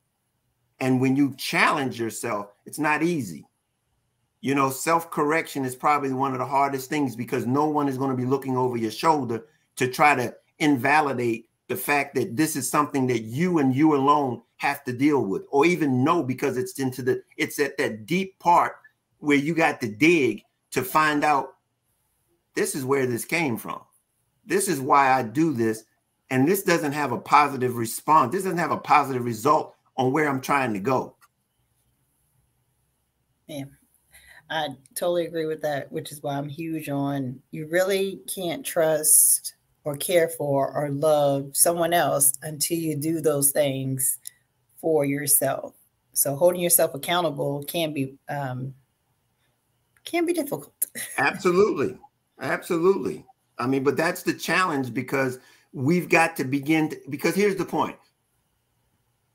And 0.81 1.03
when 1.03 1.17
you 1.17 1.35
challenge 1.37 2.01
yourself, 2.01 2.47
it's 2.65 2.79
not 2.79 3.03
easy. 3.03 3.47
You 4.41 4.55
know, 4.55 4.71
self 4.71 5.11
correction 5.11 5.67
is 5.67 5.77
probably 5.77 6.15
one 6.15 6.33
of 6.33 6.39
the 6.39 6.47
hardest 6.47 6.89
things 6.89 7.15
because 7.15 7.45
no 7.47 7.67
one 7.67 7.89
is 7.89 7.99
going 7.99 8.11
to 8.11 8.17
be 8.17 8.25
looking 8.25 8.57
over 8.57 8.79
your 8.79 8.91
shoulder 8.91 9.45
to 9.77 9.87
try 9.87 10.15
to 10.15 10.35
invalidate 10.61 11.51
the 11.69 11.77
fact 11.77 12.15
that 12.15 12.37
this 12.37 12.57
is 12.57 12.71
something 12.71 13.07
that 13.07 13.23
you 13.23 13.59
and 13.59 13.75
you 13.75 13.95
alone 13.95 14.43
have 14.57 14.85
to 14.85 14.93
deal 14.93 15.25
with 15.25 15.43
or 15.51 15.67
even 15.67 16.05
know 16.05 16.23
because 16.23 16.57
it's 16.57 16.79
into 16.79 17.03
the 17.03 17.23
it's 17.37 17.59
at 17.59 17.77
that 17.79 18.07
deep 18.07 18.39
part 18.39 18.77
where 19.19 19.37
you 19.37 19.55
got 19.55 19.81
to 19.81 19.89
dig 19.89 20.43
to 20.71 20.83
find 20.83 21.25
out 21.25 21.55
this 22.55 22.75
is 22.75 22.85
where 22.85 23.07
this 23.07 23.25
came 23.25 23.57
from 23.57 23.81
this 24.47 24.69
is 24.69 24.81
why 24.81 25.11
i 25.11 25.23
do 25.23 25.53
this 25.53 25.85
and 26.31 26.49
this 26.49 26.63
doesn't 26.63 26.93
have 26.93 27.13
a 27.13 27.19
positive 27.19 27.77
response. 27.77 28.33
This 28.33 28.45
doesn't 28.45 28.59
have 28.59 28.71
a 28.71 28.77
positive 28.77 29.25
result 29.25 29.75
on 29.97 30.13
where 30.13 30.29
I'm 30.29 30.41
trying 30.41 30.73
to 30.73 30.81
go. 30.81 31.15
Yeah, 33.47 33.65
I 34.51 34.71
totally 34.95 35.27
agree 35.27 35.47
with 35.47 35.61
that, 35.63 35.93
which 35.93 36.11
is 36.11 36.23
why 36.23 36.37
I'm 36.37 36.49
huge 36.49 36.89
on 36.89 37.41
you 37.51 37.69
really 37.69 38.21
can't 38.35 38.65
trust 38.65 39.55
or 39.85 39.97
care 39.97 40.29
for 40.29 40.73
or 40.73 40.91
love 40.91 41.51
someone 41.55 41.93
else 41.93 42.33
until 42.43 42.79
you 42.79 42.97
do 42.97 43.21
those 43.21 43.51
things 43.51 44.19
for 44.81 45.05
yourself. 45.05 45.75
So 46.15 46.37
holding 46.37 46.61
yourself 46.61 46.95
accountable 46.95 47.65
can 47.65 47.93
be 47.93 48.15
um, 48.29 48.75
can 50.05 50.27
be 50.27 50.33
difficult. 50.33 50.87
Absolutely, 51.19 51.99
absolutely. 52.41 53.25
I 53.59 53.67
mean, 53.67 53.85
but 53.85 53.97
that's 53.97 54.23
the 54.23 54.35
challenge 54.35 54.93
because 54.93 55.39
we've 55.73 56.09
got 56.09 56.37
to 56.37 56.45
begin 56.45 56.91
to, 56.91 57.01
because 57.09 57.35
here's 57.35 57.57
the 57.57 57.65
point 57.65 57.97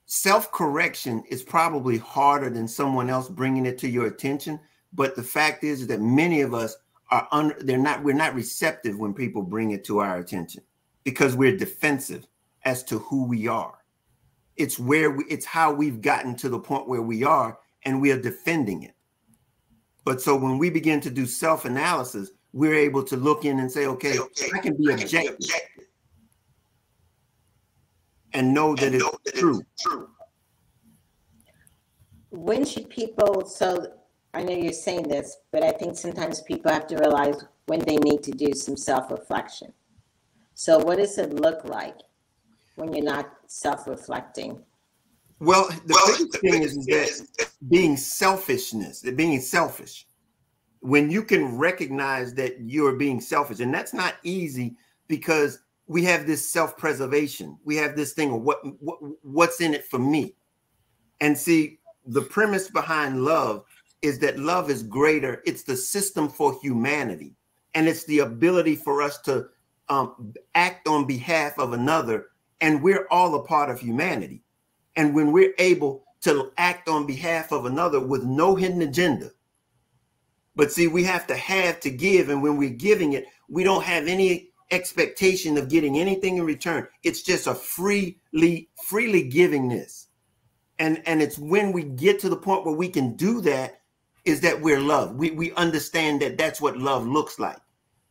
self 0.06 0.52
correction 0.52 1.24
is 1.30 1.44
probably 1.44 1.98
harder 1.98 2.50
than 2.50 2.68
someone 2.68 3.10
else 3.10 3.30
bringing 3.30 3.66
it 3.66 3.78
to 3.80 3.90
your 3.90 4.08
attention. 4.08 4.60
But 4.94 5.16
the 5.16 5.24
fact 5.24 5.64
is 5.64 5.88
that 5.88 6.02
many 6.02 6.42
of 6.42 6.54
us 6.54 6.76
are 7.12 7.28
under, 7.32 7.56
they're 7.62 7.78
not, 7.78 8.04
we're 8.04 8.14
not 8.14 8.36
receptive 8.36 8.98
when 8.98 9.14
people 9.14 9.42
bring 9.42 9.72
it 9.72 9.84
to 9.86 10.00
our 10.00 10.18
attention 10.18 10.64
because 11.04 11.36
we're 11.36 11.58
defensive 11.58 12.28
as 12.64 12.84
to 12.84 13.00
who 13.00 13.26
we 13.26 13.48
are. 13.48 13.78
It's 14.58 14.78
where 14.78 15.12
we, 15.12 15.24
it's 15.26 15.46
how 15.46 15.74
we've 15.74 16.02
gotten 16.02 16.36
to 16.38 16.50
the 16.50 16.60
point 16.60 16.88
where 16.88 17.02
we 17.02 17.24
are 17.24 17.58
and 17.84 18.02
we 18.02 18.12
are 18.12 18.22
defending 18.22 18.84
it. 18.84 18.94
But 20.06 20.22
so 20.22 20.36
when 20.36 20.58
we 20.58 20.70
begin 20.70 21.00
to 21.02 21.10
do 21.10 21.26
self 21.26 21.66
analysis, 21.66 22.32
we're 22.52 22.76
able 22.76 23.04
to 23.04 23.16
look 23.16 23.46
in 23.46 23.60
and 23.60 23.72
say, 23.72 23.86
okay, 23.86 24.18
I 24.54 24.60
can 24.60 24.76
be 24.76 24.92
objective 24.92 25.38
and 28.34 28.54
know 28.54 28.76
that, 28.76 28.86
and 28.86 28.96
it's, 28.96 29.04
know 29.04 29.18
that 29.26 29.36
true. 29.36 29.60
it's 29.60 29.84
true. 29.84 30.10
When 32.32 32.66
should 32.66 32.90
people, 32.90 33.46
so 33.46 33.94
I 34.34 34.44
know 34.44 34.54
you're 34.54 34.74
saying 34.74 35.08
this, 35.08 35.38
but 35.52 35.64
I 35.64 35.72
think 35.72 35.98
sometimes 35.98 36.42
people 36.42 36.72
have 36.72 36.88
to 36.88 36.98
realize 36.98 37.44
when 37.66 37.80
they 37.80 37.98
need 37.98 38.24
to 38.24 38.32
do 38.32 38.54
some 38.54 38.78
self 38.78 39.10
reflection. 39.12 39.74
So, 40.54 40.78
what 40.80 40.98
does 40.98 41.18
it 41.18 41.34
look 41.34 41.66
like 41.66 41.98
when 42.76 42.94
you're 42.94 43.04
not 43.04 43.32
self 43.48 43.88
reflecting? 43.88 44.64
Well, 45.40 45.70
the 45.86 45.94
well, 45.94 46.06
biggest 46.08 46.32
the 46.34 46.38
thing 46.40 46.64
is, 46.64 46.78
is 46.88 47.32
that 47.38 47.50
being 47.70 47.96
selfishness, 47.96 49.02
that 49.02 49.16
being 49.16 49.40
selfish, 49.40 50.06
when 50.82 51.10
you 51.10 51.24
can 51.24 51.58
recognize 51.58 52.34
that 52.36 52.60
you're 52.60 52.96
being 52.96 53.22
selfish, 53.22 53.62
and 53.62 53.74
that's 53.74 53.94
not 53.94 54.16
easy 54.24 54.76
because 55.08 55.60
we 55.88 56.04
have 56.04 56.28
this 56.28 56.48
self-preservation. 56.48 57.58
We 57.64 57.76
have 57.78 57.96
this 57.96 58.14
thing 58.14 58.32
of 58.32 58.42
what, 58.42 58.60
what 58.80 59.00
what's 59.24 59.60
in 59.60 59.74
it 59.74 59.86
for 59.86 59.98
me. 59.98 60.36
And 61.20 61.38
see, 61.38 61.80
the 62.06 62.22
premise 62.22 62.70
behind 62.70 63.24
love 63.24 63.66
is 64.02 64.20
that 64.20 64.40
love 64.40 64.70
is 64.70 64.84
greater. 64.84 65.42
It's 65.46 65.64
the 65.64 65.76
system 65.76 66.30
for 66.30 66.58
humanity, 66.62 67.36
and 67.76 67.88
it's 67.88 68.06
the 68.06 68.20
ability 68.20 68.76
for 68.76 69.02
us 69.02 69.20
to 69.22 69.48
um, 69.90 70.34
act 70.56 70.88
on 70.88 71.06
behalf 71.06 71.58
of 71.58 71.74
another. 71.74 72.28
And 72.62 72.84
we're 72.84 73.08
all 73.10 73.36
a 73.36 73.44
part 73.44 73.70
of 73.70 73.80
humanity. 73.80 74.44
And 74.96 75.16
when 75.16 75.32
we're 75.32 75.54
able 75.60 76.04
to 76.22 76.52
act 76.58 76.90
on 76.90 77.06
behalf 77.06 77.52
of 77.52 77.66
another 77.66 78.00
with 78.00 78.24
no 78.24 78.56
hidden 78.56 78.82
agenda, 78.82 79.32
but 80.56 80.72
see, 80.72 80.88
we 80.88 81.06
have 81.06 81.26
to 81.28 81.36
have 81.38 81.80
to 81.82 81.90
give, 81.90 82.28
and 82.28 82.44
when 82.44 82.58
we're 82.58 82.70
giving 82.70 83.14
it, 83.14 83.26
we 83.48 83.64
don't 83.64 83.84
have 83.84 84.08
any 84.08 84.50
expectation 84.72 85.58
of 85.58 85.70
getting 85.70 85.98
anything 85.98 86.38
in 86.38 86.44
return. 86.44 86.88
It's 87.04 87.22
just 87.22 87.48
a 87.48 87.56
freely, 87.56 88.70
freely 88.84 89.24
giving 89.24 89.70
this. 89.70 90.08
And, 90.78 91.02
and 91.06 91.22
it's 91.22 91.38
when 91.38 91.72
we 91.72 91.84
get 91.84 92.20
to 92.20 92.30
the 92.30 92.36
point 92.36 92.66
where 92.66 92.76
we 92.76 92.90
can 92.90 93.16
do 93.16 93.42
that 93.42 93.79
is 94.26 94.42
that 94.42 94.62
we're 94.62 94.82
loved. 94.82 95.18
We 95.18 95.32
we 95.32 95.52
understand 95.54 96.22
that 96.22 96.38
that's 96.38 96.62
what 96.62 96.78
love 96.78 97.08
looks 97.08 97.40
like. 97.40 97.60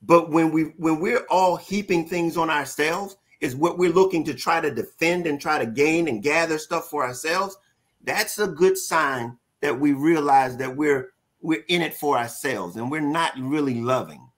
But 0.03 0.31
when 0.31 0.51
we 0.51 0.75
when 0.77 1.01
we're 1.01 1.27
all 1.31 1.57
heaping 1.57 2.07
things 2.09 2.37
on 2.37 2.51
ourselves, 2.51 3.17
is 3.41 3.57
what 3.57 3.79
we're 3.79 3.93
looking 3.93 4.25
to 4.25 4.35
try 4.35 4.61
to 4.61 4.71
defend 4.71 5.27
and 5.27 5.41
try 5.41 5.59
to 5.59 5.67
gain 5.67 6.09
and 6.09 6.23
gather 6.23 6.59
stuff 6.59 6.89
for 6.89 7.05
ourselves. 7.05 7.57
That's 8.03 8.39
a 8.39 8.49
good 8.49 8.77
sign 8.77 9.39
that 9.61 9.79
we 9.79 9.93
realize 9.93 10.57
that 10.57 10.77
we're 10.77 11.13
we're 11.41 11.65
in 11.69 11.83
it 11.83 11.95
for 11.95 12.19
ourselves 12.19 12.77
and 12.77 12.91
we're 12.91 13.01
not 13.01 13.33
really 13.39 13.81
loving. 13.81 14.29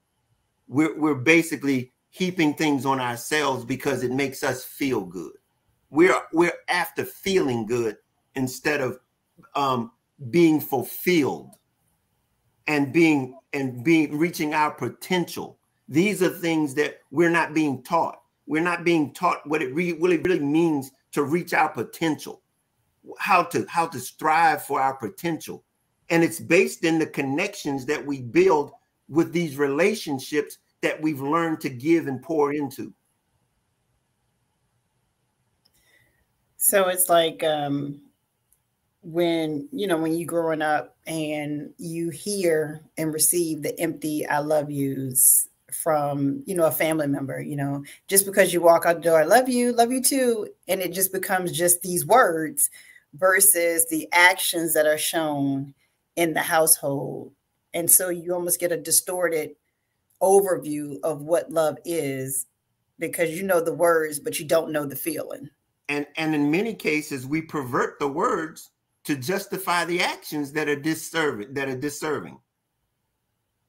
We're 0.69 0.99
we're 0.99 1.15
basically 1.15 1.93
heaping 2.11 2.55
things 2.55 2.85
on 2.85 3.01
ourselves 3.01 3.65
because 3.65 4.03
it 4.03 4.11
makes 4.11 4.43
us 4.43 4.65
feel 4.65 5.03
good. 5.03 5.33
We're 5.91 6.21
we're 6.33 6.59
after 6.69 7.05
feeling 7.05 7.67
good 7.67 7.97
instead 8.35 8.81
of 8.81 8.99
um, 9.55 9.93
being 10.31 10.61
fulfilled 10.61 11.55
and 12.71 12.93
being 12.93 13.37
and 13.53 13.83
being 13.83 14.17
reaching 14.17 14.55
our 14.55 14.71
potential. 14.71 15.59
These 15.89 16.23
are 16.23 16.29
things 16.29 16.73
that 16.75 17.01
we're 17.11 17.29
not 17.29 17.53
being 17.53 17.83
taught. 17.83 18.21
We're 18.47 18.63
not 18.63 18.85
being 18.85 19.13
taught 19.13 19.45
what 19.45 19.61
it 19.61 19.75
really 19.75 19.95
really, 19.95 20.19
really 20.19 20.39
means 20.39 20.93
to 21.13 21.25
reach 21.25 21.53
our 21.53 21.69
potential, 21.69 22.43
how 23.19 23.43
to 23.43 23.67
how 23.69 23.89
to 23.89 23.99
strive 23.99 24.65
for 24.65 24.81
our 24.81 24.95
potential. 24.95 25.65
And 26.11 26.23
it's 26.23 26.39
based 26.39 26.85
in 26.85 27.01
the 27.01 27.09
connections 27.09 27.87
that 27.87 28.07
we 28.07 28.21
build 28.21 28.71
with 29.09 29.33
these 29.33 29.57
relationships 29.57 30.59
that 30.81 31.03
we've 31.03 31.21
learned 31.21 31.61
to 31.63 31.71
give 31.71 32.07
and 32.07 32.23
pour 32.23 32.53
into. 32.53 32.95
So 36.57 36.87
it's 36.87 37.09
like 37.09 37.43
um, 37.43 38.01
when 39.03 39.69
you 39.73 39.87
know 39.87 39.97
when 39.97 40.15
you 40.15 40.27
growing 40.27 40.63
up 40.63 40.97
and 41.07 41.73
you 41.79 42.11
hear 42.11 42.83
and 42.99 43.13
receive 43.13 43.63
the 43.63 43.79
empty 43.81 44.27
"I 44.27 44.41
love 44.41 44.71
yous" 44.71 45.49
from 45.73 46.43
you 46.47 46.55
know 46.55 46.67
a 46.67 46.71
family 46.71 47.07
member. 47.07 47.41
You 47.41 47.57
know, 47.57 47.85
just 48.09 48.27
because 48.27 48.53
you 48.53 48.61
walk 48.61 48.85
out 48.87 48.97
the 48.97 49.03
door, 49.03 49.21
"I 49.21 49.25
love 49.25 49.49
you, 49.49 49.73
love 49.73 49.93
you 49.93 50.03
too," 50.03 50.49
and 50.69 50.81
it 50.81 50.93
just 50.93 51.13
becomes 51.13 51.53
just 51.53 51.83
these 51.83 52.05
words 52.05 52.71
versus 53.15 53.87
the 53.89 54.09
actions 54.13 54.75
that 54.75 54.87
are 54.87 54.99
shown 54.99 55.75
in 56.17 56.35
the 56.35 56.43
household, 56.43 57.33
and 57.73 57.91
so 57.91 58.11
you 58.11 58.35
almost 58.35 58.61
get 58.61 58.73
a 58.73 58.77
distorted 58.77 59.53
overview 60.21 60.99
of 61.03 61.23
what 61.23 61.51
love 61.51 61.79
is 61.85 62.47
because 62.99 63.31
you 63.31 63.43
know 63.43 63.61
the 63.61 63.73
words 63.73 64.19
but 64.19 64.39
you 64.39 64.47
don't 64.47 64.71
know 64.71 64.85
the 64.85 64.95
feeling 64.95 65.49
and 65.89 66.07
and 66.17 66.35
in 66.35 66.51
many 66.51 66.75
cases 66.75 67.27
we 67.27 67.41
pervert 67.41 67.99
the 67.99 68.07
words 68.07 68.71
to 69.05 69.17
justify 69.17 69.85
the 69.85 70.01
actions 70.01 70.53
that 70.53 70.69
are 70.69 70.77
disserving 70.77 71.55
that 71.55 71.69
are 71.69 71.77
disserving 71.77 72.39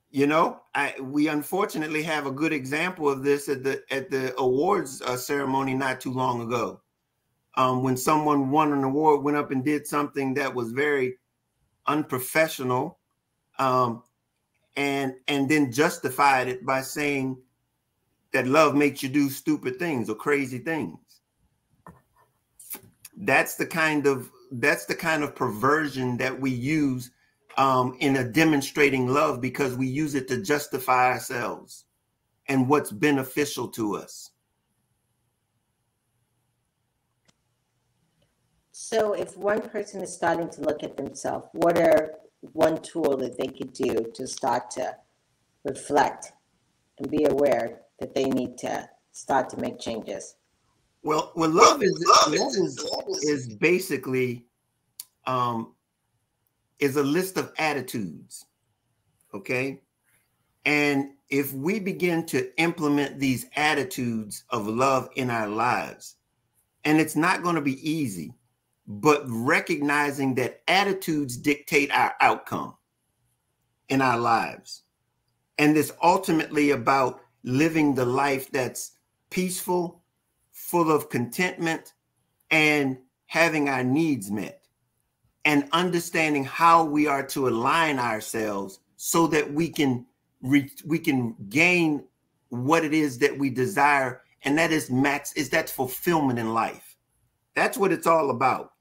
you 0.10 0.28
know 0.28 0.62
i 0.76 0.94
we 1.02 1.28
unfortunately 1.28 2.04
have 2.04 2.26
a 2.26 2.32
good 2.32 2.52
example 2.54 3.10
of 3.10 3.24
this 3.24 3.48
at 3.48 3.64
the 3.64 3.82
at 3.92 4.10
the 4.10 4.38
awards 4.38 5.02
uh, 5.02 5.18
ceremony 5.18 5.74
not 5.74 6.00
too 6.02 6.12
long 6.12 6.42
ago. 6.42 6.82
Um, 7.56 7.84
when 7.84 7.98
someone 7.98 8.50
won 8.50 8.72
an 8.72 8.84
award 8.84 9.24
went 9.24 9.36
up 9.36 9.52
and 9.52 9.64
did 9.64 9.86
something 9.86 10.34
that 10.36 10.56
was 10.56 10.72
very 10.72 11.18
unprofessional 11.86 13.00
um, 13.60 14.04
and 14.78 15.16
and 15.28 15.50
then 15.50 15.72
justified 15.72 16.48
it 16.48 16.66
by 16.66 16.82
saying 16.82 17.38
that 18.32 18.48
love 18.48 18.74
makes 18.74 19.04
you 19.04 19.10
do 19.10 19.30
stupid 19.30 19.78
things 19.78 20.10
or 20.10 20.16
crazy 20.16 20.60
things. 20.60 20.98
That's 23.18 23.56
the 23.56 23.66
kind 23.66 24.08
of 24.08 24.32
that's 24.52 24.86
the 24.86 24.96
kind 24.96 25.24
of 25.24 25.36
perversion 25.36 26.18
that 26.18 26.40
we 26.40 26.52
use 26.52 27.12
um, 27.58 27.96
in 28.00 28.18
a 28.18 28.24
demonstrating 28.24 29.08
love 29.08 29.42
because 29.42 29.76
we 29.76 29.88
use 29.88 30.16
it 30.16 30.28
to 30.28 30.42
justify 30.42 31.12
ourselves 31.12 31.86
and 32.48 32.68
what's 32.68 32.92
beneficial 32.92 33.68
to 33.68 33.96
us 33.96 34.32
so 38.72 39.14
if 39.14 39.38
one 39.38 39.62
person 39.62 40.02
is 40.02 40.14
starting 40.14 40.50
to 40.50 40.62
look 40.62 40.84
at 40.84 40.98
themselves 40.98 41.48
what 41.54 41.78
are 41.78 42.12
one 42.54 42.82
tool 42.82 43.18
that 43.18 43.38
they 43.38 43.48
could 43.48 43.74
do 43.74 44.06
to 44.14 44.28
start 44.28 44.72
to 44.72 44.96
reflect 45.64 46.34
and 46.98 47.10
be 47.10 47.26
aware 47.26 47.82
that 48.00 48.14
they 48.16 48.26
need 48.26 48.58
to 48.58 48.90
start 49.12 49.50
to 49.50 49.58
make 49.58 49.80
changes? 49.80 50.36
Well, 51.04 51.32
well, 51.36 51.50
love 51.50 51.82
is 51.82 52.26
love 52.26 52.34
is, 52.34 53.24
is 53.24 53.56
basically 53.56 54.46
um, 55.26 55.74
is 56.80 56.96
a 56.96 57.04
list 57.04 57.38
of 57.38 57.52
attitudes. 57.58 58.46
Okay, 59.34 59.82
and 60.66 61.12
if 61.30 61.54
we 61.54 61.80
begin 61.80 62.26
to 62.28 62.56
implement 62.60 63.20
these 63.20 63.48
attitudes 63.56 64.44
of 64.50 64.68
love 64.68 65.10
in 65.16 65.30
our 65.30 65.48
lives, 65.48 66.18
and 66.84 67.00
it's 67.00 67.16
not 67.16 67.42
going 67.42 67.56
to 67.56 67.62
be 67.62 67.90
easy, 67.90 68.34
but 68.86 69.24
recognizing 69.26 70.36
that 70.36 70.62
attitudes 70.68 71.38
dictate 71.38 71.92
our 71.92 72.14
outcome 72.22 72.76
in 73.90 74.02
our 74.02 74.18
lives. 74.18 74.84
And 75.58 75.78
it's 75.78 75.94
ultimately 76.04 76.72
about 76.72 77.22
living 77.44 77.96
the 77.96 78.06
life 78.06 78.52
that's 78.52 78.92
peaceful, 79.30 80.01
full 80.72 80.90
of 80.90 81.10
contentment, 81.10 81.94
and 82.50 82.98
having 83.26 83.70
our 83.70 83.84
needs 83.84 84.32
met, 84.32 84.66
and 85.46 85.68
understanding 85.74 86.46
how 86.46 86.84
we 86.84 87.08
are 87.08 87.26
to 87.28 87.48
align 87.50 88.00
ourselves 88.00 88.80
so 88.96 89.28
that 89.28 89.54
we 89.54 89.70
can 89.70 90.06
we 90.42 90.98
can 90.98 91.36
gain 91.50 92.04
what 92.50 92.84
it 92.84 92.94
is 92.94 93.20
that 93.20 93.38
we 93.38 93.50
desire, 93.50 94.22
and 94.44 94.58
that 94.58 94.72
is 94.72 94.90
max 94.90 95.34
is 95.34 95.50
that 95.50 95.70
fulfillment 95.70 96.40
in 96.40 96.54
life. 96.54 96.98
That's 97.56 97.78
what 97.78 97.92
it's 97.92 98.08
all 98.08 98.30
about. 98.30 98.72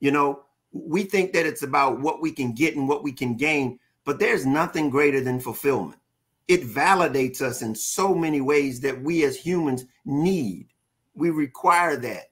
You 0.00 0.10
know, 0.12 0.44
we 0.72 1.02
think 1.02 1.32
that 1.32 1.46
it's 1.46 1.62
about 1.62 2.00
what 2.00 2.20
we 2.20 2.30
can 2.30 2.52
get 2.52 2.76
and 2.76 2.88
what 2.88 3.02
we 3.02 3.12
can 3.12 3.36
gain, 3.36 3.78
but 4.04 4.18
there's 4.18 4.46
nothing 4.46 4.90
greater 4.90 5.20
than 5.20 5.40
fulfillment. 5.40 6.00
It 6.46 6.62
validates 6.62 7.42
us 7.42 7.62
in 7.62 7.74
so 7.74 8.14
many 8.14 8.40
ways 8.40 8.80
that 8.80 9.02
we 9.02 9.24
as 9.24 9.36
humans 9.36 9.84
need. 10.04 10.68
We 11.18 11.30
require 11.30 11.96
that. 11.96 12.30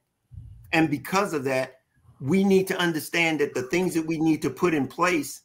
And 0.73 0.89
because 0.89 1.33
of 1.33 1.45
that, 1.45 1.81
we 2.21 2.45
need 2.45 2.67
to 2.69 2.79
understand 2.79 3.41
that 3.41 3.55
the 3.55 3.63
things 3.65 3.95
that 3.95 4.07
we 4.07 4.19
need 4.19 4.41
to 4.43 4.51
put 4.51 4.75
in 4.75 4.87
place 4.87 5.43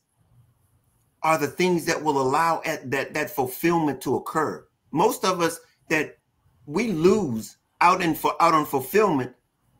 are 1.23 1.37
the 1.37 1.47
things 1.47 1.85
that 1.85 2.01
will 2.01 2.21
allow 2.21 2.61
that 2.85 3.13
that 3.13 3.29
fulfillment 3.29 4.01
to 4.01 4.15
occur. 4.15 4.65
Most 4.91 5.25
of 5.25 5.41
us 5.41 5.59
that 5.89 6.17
we 6.65 6.91
lose 6.91 7.57
out 7.81 8.01
in 8.01 8.15
for 8.15 8.41
out 8.41 8.53
on 8.53 8.65
fulfillment 8.65 9.33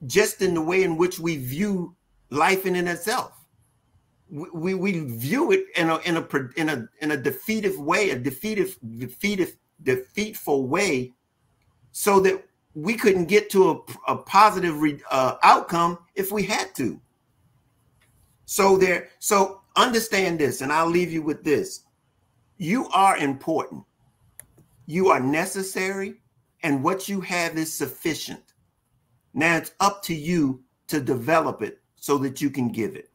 just 0.06 0.41
in 0.41 0.54
the 0.54 0.62
way 0.62 0.84
in 0.84 0.97
which 0.97 1.19
we 1.19 1.38
view 1.38 1.95
life 2.30 2.65
in, 2.65 2.76
in 2.76 2.88
itself. 2.88 3.34
We, 4.30 4.74
we 4.74 5.00
view 5.00 5.52
it 5.52 5.65
in 5.76 5.89
a 5.89 5.97
in 6.00 6.17
a 6.17 6.28
in 6.56 6.69
a 6.69 6.88
in 7.02 7.12
a 7.12 7.17
defeative 7.17 7.78
way, 7.78 8.12
a 8.12 8.17
defeative 8.17 8.78
defeative 8.97 9.58
defeatful 9.84 10.67
way, 10.67 11.13
so 11.91 12.19
that 12.21 12.43
we 12.73 12.95
couldn't 12.95 13.25
get 13.25 13.49
to 13.51 13.71
a, 14.07 14.13
a 14.13 14.17
positive 14.17 14.81
re, 14.81 14.99
uh, 15.12 15.36
outcome 15.43 15.99
if 16.15 16.31
we 16.31 16.43
had 16.43 16.73
to. 16.75 16.99
So 18.45 18.77
there, 18.77 19.10
so 19.19 19.62
understand 19.75 20.39
this, 20.39 20.62
and 20.62 20.71
I'll 20.71 20.89
leave 20.89 21.12
you 21.12 21.21
with 21.21 21.43
this: 21.43 21.81
you 22.57 22.88
are 22.89 23.17
important, 23.17 23.84
you 24.86 25.10
are 25.10 25.19
necessary, 25.19 26.21
and 26.63 26.84
what 26.84 27.07
you 27.07 27.21
have 27.21 27.57
is 27.57 27.73
sufficient. 27.73 28.53
Now 29.34 29.57
it's 29.57 29.73
up 29.79 30.01
to 30.03 30.13
you 30.13 30.63
to 30.88 30.99
develop 30.99 31.62
it 31.62 31.79
so 31.95 32.17
that 32.17 32.41
you 32.41 32.49
can 32.49 32.69
give 32.69 32.95
it. 32.95 33.11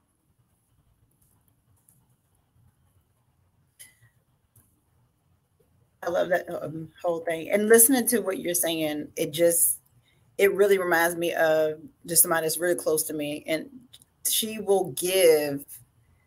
I 6.06 6.10
love 6.10 6.28
that 6.28 6.48
um, 6.48 6.88
whole 7.02 7.20
thing. 7.20 7.50
And 7.50 7.68
listening 7.68 8.06
to 8.08 8.20
what 8.20 8.38
you're 8.38 8.54
saying, 8.54 9.08
it 9.16 9.32
just 9.32 9.80
it 10.38 10.52
really 10.54 10.78
reminds 10.78 11.16
me 11.16 11.32
of 11.32 11.80
just 12.06 12.22
somebody 12.22 12.44
that's 12.44 12.58
really 12.58 12.74
close 12.74 13.04
to 13.04 13.14
me, 13.14 13.42
and 13.46 13.68
she 14.28 14.58
will 14.58 14.92
give 14.92 15.64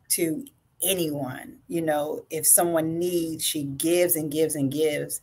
to 0.10 0.46
anyone. 0.84 1.58
You 1.68 1.82
know, 1.84 2.26
if 2.30 2.48
someone 2.48 3.00
needs, 3.00 3.46
she 3.46 3.64
gives 3.64 4.16
and 4.16 4.32
gives 4.32 4.56
and 4.56 4.72
gives. 4.72 5.22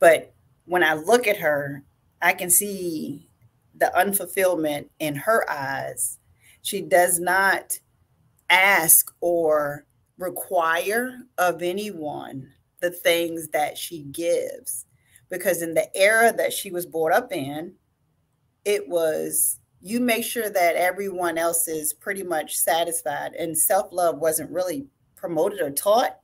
But 0.00 0.32
when 0.66 0.82
I 0.82 0.94
look 0.94 1.26
at 1.26 1.38
her, 1.38 1.82
I 2.20 2.32
can 2.32 2.50
see 2.50 3.28
the 3.76 3.92
unfulfillment 3.96 4.88
in 4.98 5.16
her 5.16 5.48
eyes 5.50 6.18
she 6.64 6.80
does 6.80 7.20
not 7.20 7.78
ask 8.48 9.14
or 9.20 9.84
require 10.16 11.20
of 11.36 11.62
anyone 11.62 12.50
the 12.84 12.90
things 12.90 13.48
that 13.48 13.78
she 13.78 14.02
gives. 14.04 14.84
Because 15.30 15.62
in 15.62 15.72
the 15.72 15.88
era 15.96 16.32
that 16.36 16.52
she 16.52 16.70
was 16.70 16.84
brought 16.84 17.12
up 17.12 17.32
in, 17.32 17.72
it 18.64 18.88
was 18.88 19.58
you 19.80 20.00
make 20.00 20.24
sure 20.24 20.48
that 20.48 20.76
everyone 20.76 21.36
else 21.36 21.66
is 21.66 21.92
pretty 21.92 22.22
much 22.22 22.56
satisfied. 22.56 23.32
And 23.34 23.56
self 23.56 23.88
love 23.90 24.18
wasn't 24.18 24.50
really 24.50 24.86
promoted 25.16 25.60
or 25.60 25.70
taught. 25.70 26.18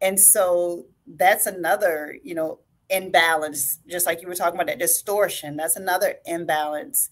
And 0.00 0.18
so 0.18 0.86
that's 1.06 1.46
another, 1.46 2.16
you 2.22 2.34
know, 2.34 2.60
imbalance, 2.90 3.78
just 3.88 4.06
like 4.06 4.20
you 4.22 4.28
were 4.28 4.34
talking 4.34 4.54
about 4.54 4.68
that 4.68 4.78
distortion. 4.78 5.56
That's 5.56 5.76
another 5.76 6.16
imbalance. 6.24 7.08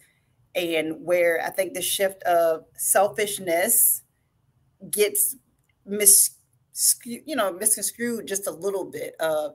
And 0.55 1.05
where 1.05 1.41
I 1.45 1.51
think 1.51 1.75
the 1.75 1.83
shift 1.83 2.23
of 2.23 2.65
selfishness 2.77 4.03
gets 4.91 5.37
mis 5.85 6.36
you 7.05 7.37
know 7.37 7.53
misconstrued 7.53 8.27
just 8.27 8.47
a 8.47 8.51
little 8.51 8.85
bit 8.85 9.15
of 9.21 9.55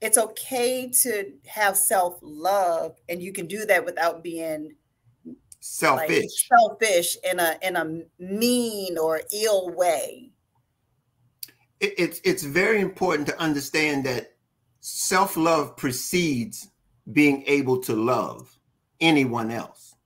it's 0.00 0.18
okay 0.18 0.88
to 0.90 1.32
have 1.46 1.76
self-love 1.76 2.96
and 3.08 3.22
you 3.22 3.32
can 3.32 3.46
do 3.46 3.64
that 3.64 3.84
without 3.84 4.22
being 4.22 4.74
selfish. 5.60 6.20
like 6.20 6.28
selfish 6.30 7.16
in 7.28 7.40
a 7.40 7.56
in 7.62 7.76
a 7.76 8.02
mean 8.18 8.98
or 8.98 9.22
ill 9.32 9.70
way. 9.70 10.30
It, 11.80 11.94
it's 11.98 12.20
it's 12.24 12.42
very 12.42 12.80
important 12.80 13.26
to 13.28 13.40
understand 13.40 14.04
that 14.04 14.34
self-love 14.80 15.76
precedes 15.76 16.68
being 17.12 17.42
able 17.46 17.80
to 17.80 17.94
love 17.94 18.56
anyone 19.00 19.50
else 19.50 19.96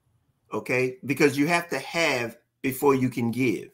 okay? 0.53 0.97
Because 1.05 1.37
you 1.37 1.47
have 1.47 1.69
to 1.69 1.79
have 1.79 2.37
before 2.61 2.95
you 2.95 3.09
can 3.09 3.31
give. 3.31 3.69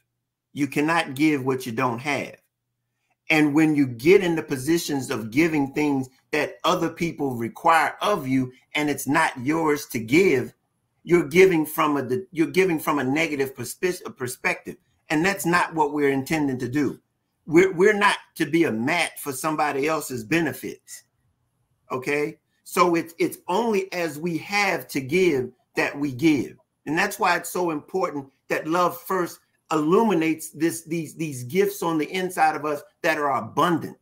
You 0.54 0.68
cannot 0.68 1.16
give 1.16 1.46
what 1.46 1.66
you 1.66 1.72
don't 1.72 2.00
have 2.00 2.36
and 3.30 3.54
when 3.54 3.76
you 3.76 3.86
get 3.88 4.24
in 4.24 4.36
the 4.36 4.44
positions 4.44 5.12
of 5.12 5.32
giving 5.32 5.74
things 5.74 6.10
that 6.32 6.56
other 6.63 6.90
people 6.90 7.36
require 7.36 7.96
of 8.02 8.28
you 8.28 8.52
and 8.76 8.90
it's 8.90 9.08
not 9.08 9.38
yours 9.40 9.86
to 9.88 10.00
give 10.00 10.54
you're 11.04 11.28
giving 11.28 11.66
from 11.66 11.98
a 11.98 12.10
you're 12.32 12.48
giving 12.48 12.80
from 12.80 13.00
a 13.00 13.04
negative 13.04 13.56
perspective. 13.56 14.76
And 15.10 15.26
that's 15.26 15.46
not 15.46 15.74
what 15.74 15.94
we're 15.94 16.10
intending 16.10 16.60
to 16.60 16.68
do. 16.68 17.00
We're, 17.46 17.72
we're 17.72 17.94
not 17.94 18.18
to 18.36 18.46
be 18.46 18.66
a 18.66 18.72
mat 18.74 19.18
for 19.18 19.32
somebody 19.32 19.88
else's 19.88 20.26
benefits 20.26 21.04
okay? 21.92 22.38
So 22.63 22.96
it's 22.96 23.13
it's 23.18 23.38
only 23.48 23.92
as 23.94 24.20
we 24.20 24.38
have 24.40 24.88
to 24.90 25.02
give 25.02 25.52
that 25.76 25.98
we 25.98 26.12
give. 26.12 26.58
And 26.86 26.98
that's 26.98 27.20
why 27.20 27.36
it's 27.38 27.50
so 27.50 27.72
important 27.72 28.28
that 28.50 28.68
love 28.68 29.00
first 29.02 29.40
illuminates 29.72 30.50
this 30.52 30.84
these 30.84 31.16
these 31.16 31.44
gifts 31.44 31.84
on 31.84 31.98
the 31.98 32.10
inside 32.12 32.56
of 32.56 32.66
us 32.66 32.82
that 33.02 33.18
are 33.18 33.38
abundant 33.38 33.98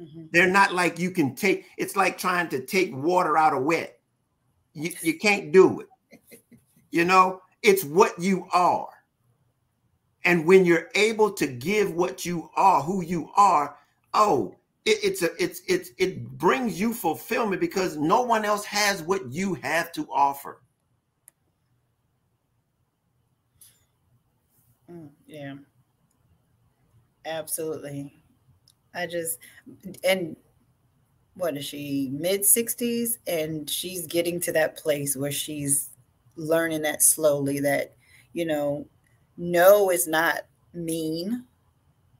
mm-hmm. 0.00 0.24
they're 0.32 0.50
not 0.50 0.72
like 0.72 0.98
you 0.98 1.10
can 1.10 1.34
take 1.34 1.66
it's 1.76 1.96
like 1.96 2.16
trying 2.16 2.48
to 2.48 2.64
take 2.64 2.94
water 2.94 3.36
out 3.36 3.52
of 3.54 3.62
wet 3.62 4.00
you, 4.72 4.90
you 5.02 5.18
can't 5.18 5.52
do 5.52 5.80
it 5.80 5.88
you 6.92 7.06
know, 7.06 7.40
it's 7.62 7.84
what 7.84 8.16
you 8.18 8.46
are. 8.52 8.88
And 10.24 10.46
when 10.46 10.64
you're 10.64 10.88
able 10.94 11.32
to 11.32 11.46
give 11.48 11.94
what 11.94 12.24
you 12.24 12.48
are, 12.54 12.80
who 12.82 13.02
you 13.02 13.30
are, 13.34 13.76
oh, 14.14 14.54
it, 14.84 14.98
it's 15.02 15.22
a 15.22 15.30
it's 15.42 15.62
it's 15.66 15.90
it 15.98 16.22
brings 16.38 16.78
you 16.78 16.92
fulfillment 16.94 17.60
because 17.60 17.96
no 17.96 18.22
one 18.22 18.44
else 18.44 18.64
has 18.66 19.02
what 19.02 19.32
you 19.32 19.54
have 19.54 19.90
to 19.92 20.06
offer. 20.12 20.62
Mm, 24.88 25.08
yeah. 25.32 25.54
Absolutely. 27.24 28.12
I 28.94 29.06
just 29.06 29.38
and 30.04 30.36
what 31.34 31.56
is 31.56 31.64
she 31.64 32.10
mid 32.12 32.42
60s 32.42 33.16
and 33.26 33.68
she's 33.68 34.06
getting 34.06 34.38
to 34.40 34.52
that 34.52 34.76
place 34.76 35.16
where 35.16 35.32
she's 35.32 35.90
learning 36.36 36.82
that 36.82 37.02
slowly 37.02 37.60
that, 37.60 37.94
you 38.34 38.44
know, 38.44 38.86
no 39.38 39.90
is 39.90 40.06
not 40.06 40.42
mean 40.74 41.44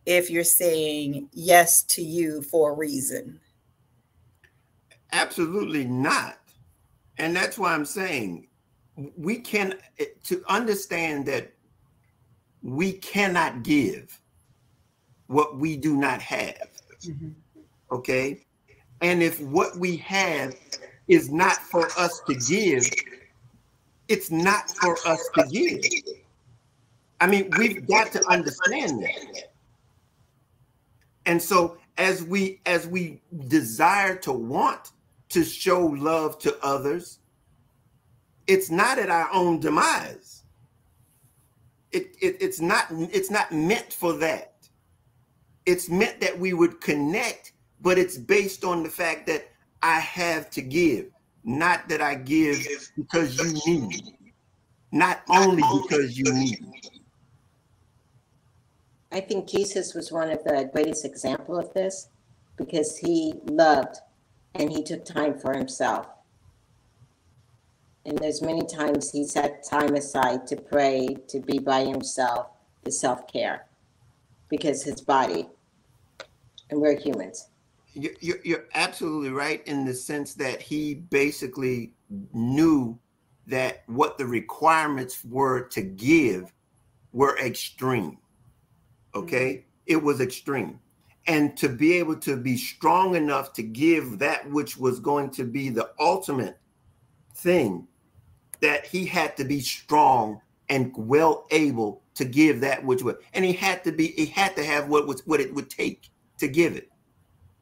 if 0.07 0.31
you're 0.31 0.45
saying 0.45 1.29
yes 1.33 1.83
to 1.83 2.03
you 2.03 2.43
for 2.43 2.73
a 2.73 2.77
reason. 2.77 3.39
Absolutely 5.13 5.85
not. 5.85 6.39
And 7.19 7.37
that's 7.37 7.59
why 7.59 7.75
I'm 7.75 7.85
saying 7.85 8.49
we 9.17 9.39
can 9.39 9.75
eh, 9.99 10.07
to 10.25 10.43
understand 10.49 11.27
that 11.27 11.53
we 12.63 12.93
cannot 12.93 13.63
give 13.63 14.21
what 15.27 15.57
we 15.57 15.77
do 15.77 15.97
not 15.97 16.21
have. 16.23 16.71
Mm-hmm. 17.05 17.31
Okay. 17.91 18.45
And 19.01 19.23
if 19.23 19.41
what 19.41 19.77
we 19.77 19.97
have 19.99 20.55
is 21.09 21.31
not 21.31 21.57
for 21.57 21.87
us 21.99 22.21
to 22.29 22.35
give, 22.35 22.89
it's 24.09 24.31
not 24.31 24.71
for 24.71 24.97
us 25.07 25.29
to 25.35 25.47
give. 25.51 25.83
I 27.21 27.27
mean, 27.27 27.51
we've 27.59 27.87
got 27.87 28.13
to 28.13 28.25
understand 28.29 29.03
that. 29.03 29.53
And 31.27 31.41
so 31.41 31.79
as 31.99 32.23
we 32.23 32.61
as 32.67 32.87
we 32.87 33.21
desire 33.47 34.17
to 34.17 34.33
want 34.33 34.93
to 35.31 35.45
show 35.45 35.87
love 35.87 36.39
to 36.41 36.57
others, 36.65 37.21
it's 38.47 38.71
not 38.71 38.99
at 38.99 39.09
our 39.11 39.29
own 39.33 39.61
demise. 39.61 40.42
It, 41.93 42.17
it 42.21 42.37
it's 42.41 42.61
not 42.61 42.87
it's 42.91 43.31
not 43.31 43.53
meant 43.53 43.93
for 43.93 44.15
that. 44.15 44.55
It's 45.67 45.89
meant 45.89 46.21
that 46.21 46.39
we 46.39 46.53
would 46.55 46.81
connect, 46.81 47.53
but 47.81 47.99
it's 47.99 48.19
based 48.19 48.65
on 48.65 48.83
the 48.83 48.89
fact 48.89 49.27
that 49.27 49.49
I 49.83 50.01
have 50.01 50.51
to 50.51 50.63
give 50.63 51.13
not 51.45 51.89
that 51.89 52.01
I 52.01 52.15
give 52.15 52.67
because 52.97 53.37
you 53.39 53.61
need, 53.67 53.89
me, 53.89 54.15
not 54.93 55.23
only 55.29 55.63
because 55.83 56.17
you 56.19 56.33
need. 56.33 56.61
me. 56.61 56.81
I 59.11 59.21
think 59.21 59.49
Jesus 59.49 59.95
was 59.95 60.11
one 60.11 60.31
of 60.31 60.43
the 60.45 60.71
greatest 60.73 61.05
example 61.05 61.59
of 61.59 61.73
this 61.75 62.09
because 62.57 62.97
he 62.97 63.35
loved 63.45 63.97
and 64.55 64.71
he 64.71 64.83
took 64.83 65.05
time 65.05 65.39
for 65.39 65.53
himself. 65.57 66.07
And 68.05 68.19
there's 68.19 68.43
many 68.43 68.67
times 68.67 69.11
he 69.11 69.25
set 69.25 69.65
time 69.65 69.95
aside 69.95 70.47
to 70.49 70.57
pray, 70.57 71.17
to 71.29 71.41
be 71.41 71.59
by 71.59 71.85
himself, 71.85 72.49
to 72.85 72.91
self-care 72.91 73.67
because 74.49 74.83
his 74.83 75.01
body 75.01 75.49
and 76.71 76.81
we're 76.81 76.99
humans. 76.99 77.49
You're, 77.95 78.39
you're 78.43 78.65
absolutely 78.75 79.31
right 79.31 79.63
in 79.67 79.85
the 79.85 79.95
sense 79.95 80.35
that 80.35 80.63
he 80.63 80.95
basically 80.95 81.93
knew 82.33 82.99
that 83.47 83.83
what 83.87 84.19
the 84.19 84.27
requirements 84.27 85.25
were 85.25 85.69
to 85.69 85.83
give 85.83 86.53
were 87.13 87.39
extreme. 87.39 88.19
Okay. 89.15 89.55
Mm-hmm. 89.55 89.69
It 89.87 90.03
was 90.03 90.21
extreme. 90.21 90.81
And 91.27 91.57
to 91.59 91.69
be 91.69 91.93
able 91.95 92.17
to 92.21 92.37
be 92.37 92.57
strong 92.57 93.15
enough 93.15 93.53
to 93.55 93.63
give 93.63 94.19
that 94.19 94.51
which 94.51 94.77
was 94.77 94.99
going 94.99 95.31
to 95.33 95.45
be 95.45 95.69
the 95.69 95.91
ultimate 96.01 96.59
thing, 97.35 97.87
that 98.63 98.87
he 98.87 99.05
had 99.05 99.37
to 99.37 99.45
be 99.45 99.61
strong 99.61 100.41
and 100.69 100.93
well 100.97 101.47
able 101.51 102.03
to 102.15 102.25
give 102.25 102.61
that 102.61 102.85
which 102.85 103.03
would, 103.03 103.19
and 103.35 103.45
he 103.45 103.53
had 103.53 103.85
to 103.85 103.93
be, 103.93 104.09
he 104.09 104.27
had 104.27 104.57
to 104.57 104.65
have 104.65 104.89
what 104.89 105.07
was 105.07 105.27
what 105.27 105.41
it 105.41 105.53
would 105.55 105.69
take 105.69 106.09
to 106.39 106.49
give 106.49 106.75
it. 106.75 106.89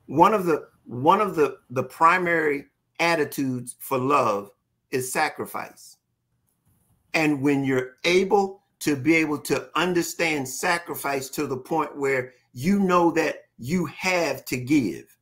One 0.06 0.32
of 0.32 0.46
the 0.46 0.68
one 0.84 1.20
of 1.20 1.34
the 1.34 1.58
the 1.70 1.82
primary 1.82 2.66
attitudes 3.00 3.76
for 3.80 3.98
love 3.98 4.50
is 4.90 5.12
sacrifice. 5.12 5.96
And 7.14 7.42
when 7.42 7.64
you're 7.64 7.96
able 8.04 8.62
to 8.80 8.96
be 8.96 9.14
able 9.16 9.38
to 9.38 9.68
understand 9.74 10.48
sacrifice 10.48 11.28
to 11.30 11.46
the 11.46 11.56
point 11.56 11.96
where 11.96 12.32
you 12.52 12.78
know 12.78 13.10
that 13.12 13.44
you 13.58 13.86
have 13.86 14.44
to 14.46 14.56
give 14.56 15.16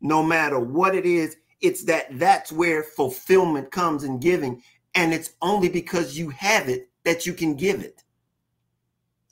no 0.00 0.22
matter 0.22 0.58
what 0.58 0.94
it 0.94 1.06
is 1.06 1.36
it's 1.60 1.84
that 1.84 2.06
that's 2.18 2.52
where 2.52 2.82
fulfillment 2.82 3.70
comes 3.70 4.04
in 4.04 4.18
giving 4.18 4.62
and 4.94 5.12
it's 5.12 5.30
only 5.42 5.68
because 5.68 6.18
you 6.18 6.30
have 6.30 6.68
it 6.68 6.88
that 7.04 7.26
you 7.26 7.32
can 7.32 7.54
give 7.54 7.80
it 7.80 8.02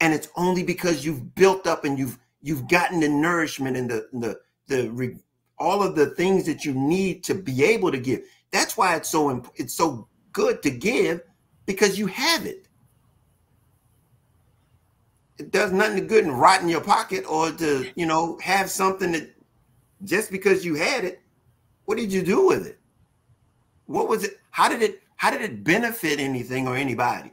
and 0.01 0.13
it's 0.13 0.29
only 0.37 0.63
because 0.63 1.05
you've 1.05 1.35
built 1.35 1.67
up 1.67 1.85
and 1.85 1.99
you've 1.99 2.19
you've 2.43 2.69
gotten 2.69 3.01
the 3.01 3.09
nourishment 3.09 3.77
and 3.77 3.91
the 3.91 4.09
the 4.13 4.39
the 4.69 5.19
all 5.59 5.83
of 5.83 5.95
the 5.95 6.07
things 6.07 6.45
that 6.47 6.65
you 6.65 6.75
need 6.75 7.25
to 7.25 7.35
be 7.35 7.65
able 7.65 7.91
to 7.91 7.99
give. 7.99 8.23
That's 8.51 8.77
why 8.77 8.97
it's 8.97 9.09
so 9.09 9.45
it's 9.57 9.75
so 9.75 10.09
good 10.33 10.63
to 10.63 10.71
give 10.71 11.23
because 11.65 11.99
you 11.99 12.07
have 12.07 12.47
it. 12.47 12.69
It 15.39 15.51
does 15.51 15.73
nothing 15.73 16.07
good 16.07 16.25
and 16.25 16.39
rot 16.39 16.63
in 16.63 16.69
your 16.69 16.81
pocket 16.81 17.25
or 17.29 17.51
to, 17.53 17.91
you 17.95 18.07
know, 18.07 18.39
have 18.43 18.71
something 18.71 19.13
that 19.13 19.35
just 20.05 20.31
because 20.31 20.65
you 20.65 20.75
had 20.75 21.05
it, 21.05 21.21
what 21.85 21.99
did 21.99 22.11
you 22.11 22.23
do 22.23 22.47
with 22.47 22.67
it? 22.67 22.79
What 23.85 24.09
was 24.09 24.25
it? 24.25 24.39
How 24.51 24.69
did 24.71 24.83
it 24.83 25.03
how 25.17 25.31
did 25.31 25.41
it 25.41 25.65
benefit 25.65 26.21
anything 26.21 26.69
or 26.69 26.77
anybody? 26.77 27.33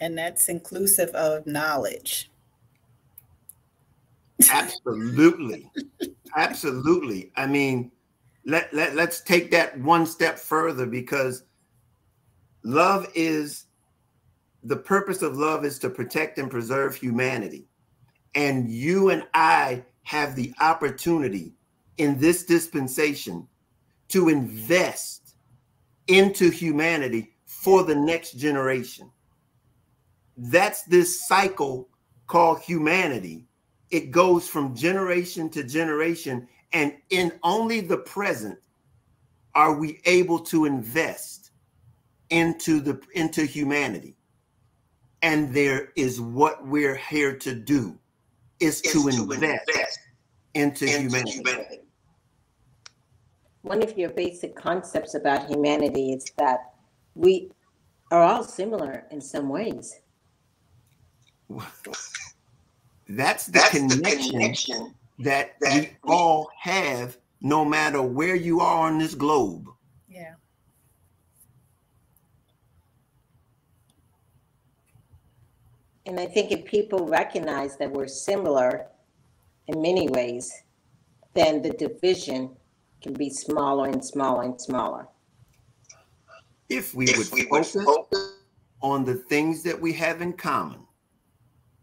And 0.00 0.16
that's 0.16 0.48
inclusive 0.48 1.10
of 1.10 1.46
knowledge. 1.46 2.30
Absolutely. 4.50 5.70
Absolutely. 6.36 7.32
I 7.36 7.46
mean, 7.46 7.90
let, 8.44 8.72
let, 8.72 8.94
let's 8.94 9.20
take 9.20 9.50
that 9.50 9.78
one 9.80 10.06
step 10.06 10.38
further 10.38 10.86
because 10.86 11.44
love 12.62 13.08
is 13.14 13.66
the 14.62 14.76
purpose 14.76 15.22
of 15.22 15.36
love 15.36 15.64
is 15.64 15.78
to 15.80 15.90
protect 15.90 16.38
and 16.38 16.50
preserve 16.50 16.94
humanity. 16.94 17.66
And 18.34 18.70
you 18.70 19.10
and 19.10 19.26
I 19.34 19.84
have 20.02 20.36
the 20.36 20.52
opportunity 20.60 21.54
in 21.96 22.18
this 22.18 22.44
dispensation 22.44 23.48
to 24.08 24.28
invest 24.28 25.34
into 26.06 26.50
humanity 26.50 27.32
for 27.44 27.82
the 27.82 27.94
next 27.94 28.32
generation. 28.32 29.10
That's 30.36 30.82
this 30.84 31.26
cycle 31.26 31.88
called 32.26 32.60
humanity. 32.60 33.46
It 33.90 34.10
goes 34.10 34.48
from 34.48 34.74
generation 34.74 35.50
to 35.50 35.64
generation, 35.64 36.46
and 36.72 36.94
in 37.10 37.32
only 37.42 37.80
the 37.80 37.98
present 37.98 38.58
are 39.54 39.74
we 39.74 40.00
able 40.04 40.38
to 40.38 40.66
invest 40.66 41.50
into 42.30 42.80
the 42.80 43.00
into 43.14 43.44
humanity. 43.44 44.14
And 45.22 45.52
there 45.52 45.92
is 45.96 46.20
what 46.20 46.64
we're 46.66 46.94
here 46.94 47.34
to 47.38 47.54
do 47.54 47.98
is, 48.60 48.80
is 48.82 48.92
to, 48.92 49.08
invest, 49.08 49.68
invest 49.68 49.98
into, 50.54 50.84
into 50.84 51.00
humanity. 51.00 51.32
humanity. 51.32 51.77
One 53.68 53.82
of 53.82 53.98
your 53.98 54.08
basic 54.08 54.56
concepts 54.56 55.14
about 55.14 55.50
humanity 55.50 56.12
is 56.14 56.32
that 56.38 56.72
we 57.14 57.50
are 58.10 58.22
all 58.22 58.42
similar 58.42 59.04
in 59.10 59.20
some 59.20 59.50
ways. 59.50 60.00
That's 63.06 63.44
the, 63.44 63.52
That's 63.52 63.68
connection, 63.68 63.98
the 63.98 64.30
connection 64.30 64.94
that, 65.18 65.56
that 65.60 65.74
we, 65.74 65.80
we 65.80 66.14
all 66.14 66.48
have, 66.58 67.18
no 67.42 67.62
matter 67.62 68.00
where 68.00 68.34
you 68.34 68.60
are 68.60 68.86
on 68.86 68.98
this 68.98 69.14
globe. 69.14 69.68
Yeah. 70.08 70.32
And 76.06 76.18
I 76.18 76.24
think 76.24 76.52
if 76.52 76.64
people 76.64 77.06
recognize 77.06 77.76
that 77.76 77.92
we're 77.92 78.08
similar 78.08 78.86
in 79.66 79.82
many 79.82 80.08
ways, 80.08 80.50
then 81.34 81.60
the 81.60 81.70
division 81.70 82.56
can 83.02 83.12
be 83.14 83.30
smaller 83.30 83.88
and 83.88 84.04
smaller 84.04 84.44
and 84.44 84.60
smaller. 84.60 85.06
If 86.68 86.94
we 86.94 87.06
if 87.08 87.18
would 87.18 87.32
we 87.32 87.42
focus, 87.44 87.74
would 87.74 87.84
focus 87.84 88.32
on 88.82 89.04
the 89.04 89.14
things 89.14 89.62
that 89.62 89.80
we 89.80 89.92
have 89.94 90.20
in 90.20 90.32
common, 90.32 90.80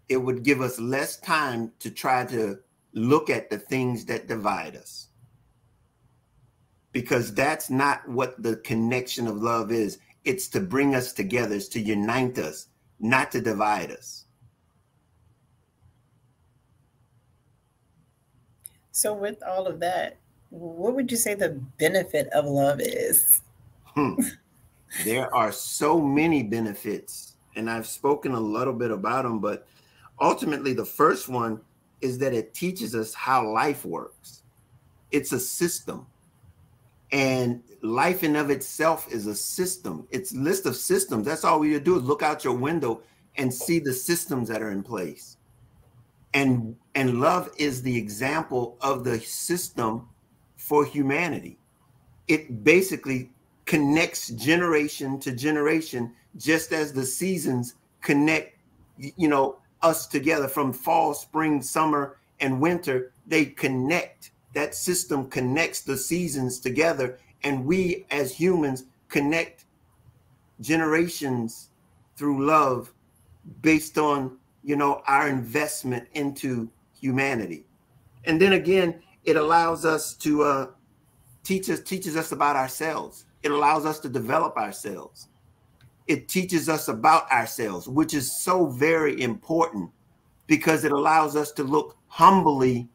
it 0.10 0.17
would 0.17 0.43
give 0.43 0.62
us 0.62 0.80
less 0.80 1.17
time 1.17 1.71
to 1.80 1.89
try 1.89 2.25
to 2.25 2.60
look 2.93 3.30
at 3.30 3.49
the 3.49 3.58
things 3.58 4.06
that 4.06 4.28
divide 4.28 4.75
us. 4.75 5.08
Because 6.91 7.34
that's 7.34 7.69
not 7.69 8.08
what 8.08 8.41
the 8.41 8.58
connection 8.58 9.28
of 9.28 9.38
love 9.38 9.71
is. 9.71 9.99
It's 10.23 10.47
to 10.49 10.60
bring 10.60 10.95
us 10.95 11.12
together, 11.12 11.56
it's 11.56 11.67
to 11.69 11.80
unite 11.80 12.38
us, 12.38 12.67
not 12.99 13.32
to 13.34 13.41
divide 13.41 13.91
us. 13.91 14.25
So, 18.91 19.13
with 19.13 19.43
all 19.43 19.67
of 19.67 19.82
that, 19.82 20.17
what 20.56 20.96
would 20.96 21.12
you 21.12 21.18
say 21.18 21.34
the 21.34 21.60
benefit 21.78 22.28
of 22.30 22.46
love 22.46 22.80
is? 22.80 23.41
Hmm. 23.88 24.15
there 25.04 25.34
are 25.34 25.52
so 25.52 26.02
many 26.02 26.44
benefits, 26.44 27.36
and 27.56 27.70
I've 27.70 27.88
spoken 27.88 28.34
a 28.34 28.39
little 28.39 28.74
bit 28.74 28.91
about 28.91 29.24
them, 29.24 29.39
but 29.39 29.68
ultimately, 30.20 30.74
the 30.74 30.86
first 30.86 31.28
one 31.28 31.60
is 32.02 32.18
that 32.20 32.34
it 32.34 32.54
teaches 32.54 32.96
us 32.96 33.13
how 33.13 33.50
life 33.50 33.86
works. 33.86 34.44
It's 35.12 35.32
a 35.32 35.39
system. 35.39 36.08
And 37.12 37.62
life 37.82 38.24
in 38.24 38.36
of 38.36 38.50
itself 38.50 39.12
is 39.12 39.28
a 39.28 39.36
system. 39.36 40.08
It's 40.10 40.34
a 40.34 40.38
list 40.38 40.65
of 40.65 40.76
systems. 40.76 41.26
That's 41.26 41.44
all 41.44 41.60
we 41.60 41.78
do 41.80 41.98
is 41.98 42.04
look 42.04 42.24
out 42.24 42.44
your 42.44 42.56
window 42.56 43.02
and 43.38 43.54
see 43.54 43.80
the 43.80 43.94
systems 43.94 44.48
that 44.50 44.62
are 44.62 44.72
in 44.72 44.84
place. 44.84 45.38
And 46.34 46.76
and 46.96 47.22
love 47.22 47.50
is 47.58 47.82
the 47.82 47.96
example 47.96 48.78
of 48.82 49.04
the 49.04 49.20
system 49.22 50.10
for 50.65 50.84
humanity. 50.84 51.58
It 52.28 52.63
basically 52.63 53.30
connects 53.65 54.30
generation 54.30 55.19
to 55.19 55.32
generation 55.32 56.13
just 56.38 56.73
as 56.73 56.91
the 56.91 57.06
seasons 57.06 57.75
connect 58.01 58.58
you 58.97 59.28
know 59.28 59.58
us 59.82 60.08
together 60.08 60.47
from 60.47 60.73
fall, 60.73 61.13
spring, 61.13 61.62
summer, 61.62 62.17
and 62.39 62.60
winter. 62.60 63.12
They 63.28 63.45
connect. 63.45 64.32
That 64.54 64.73
system 64.73 65.30
connects 65.30 65.82
the 65.82 65.97
seasons 65.97 66.60
together. 66.60 67.19
And 67.43 67.65
we 67.65 68.06
as 68.10 68.34
humans 68.34 68.86
connect 69.10 69.65
generations 70.62 71.69
through 72.15 72.45
love 72.45 72.91
based 73.62 73.97
on, 73.99 74.38
you 74.63 74.75
know, 74.75 75.04
our 75.08 75.28
investment 75.28 76.08
into 76.13 76.69
humanity. 76.99 77.65
And 78.23 78.41
then 78.41 78.54
again, 78.54 79.04
it 79.25 79.35
allows 79.38 79.85
us 79.85 80.13
to 80.15 80.43
uh, 80.43 80.67
teach 81.43 81.69
us, 81.69 81.81
teaches 81.81 82.15
us 82.15 82.31
about 82.31 82.55
ourselves. 82.55 83.25
It 83.43 83.51
allows 83.51 83.85
us 83.85 83.99
to 83.99 84.09
develop 84.09 84.57
ourselves 84.57 85.29
it 86.07 86.27
teaches 86.27 86.69
us 86.69 86.88
about 86.88 87.31
ourselves, 87.31 87.88
which 87.88 88.13
is 88.13 88.31
so 88.31 88.67
very 88.67 89.21
important 89.21 89.89
because 90.47 90.83
it 90.83 90.91
allows 90.91 91.35
us 91.35 91.51
to 91.53 91.63
look 91.63 91.97
humbly 92.07 92.88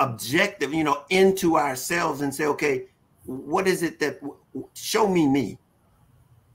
objective, 0.00 0.74
you 0.74 0.84
know, 0.84 1.04
into 1.10 1.56
ourselves 1.56 2.20
and 2.20 2.34
say, 2.34 2.46
okay, 2.46 2.86
what 3.24 3.68
is 3.68 3.82
it 3.82 3.98
that 4.00 4.20
show 4.74 5.06
me 5.06 5.26
me? 5.26 5.58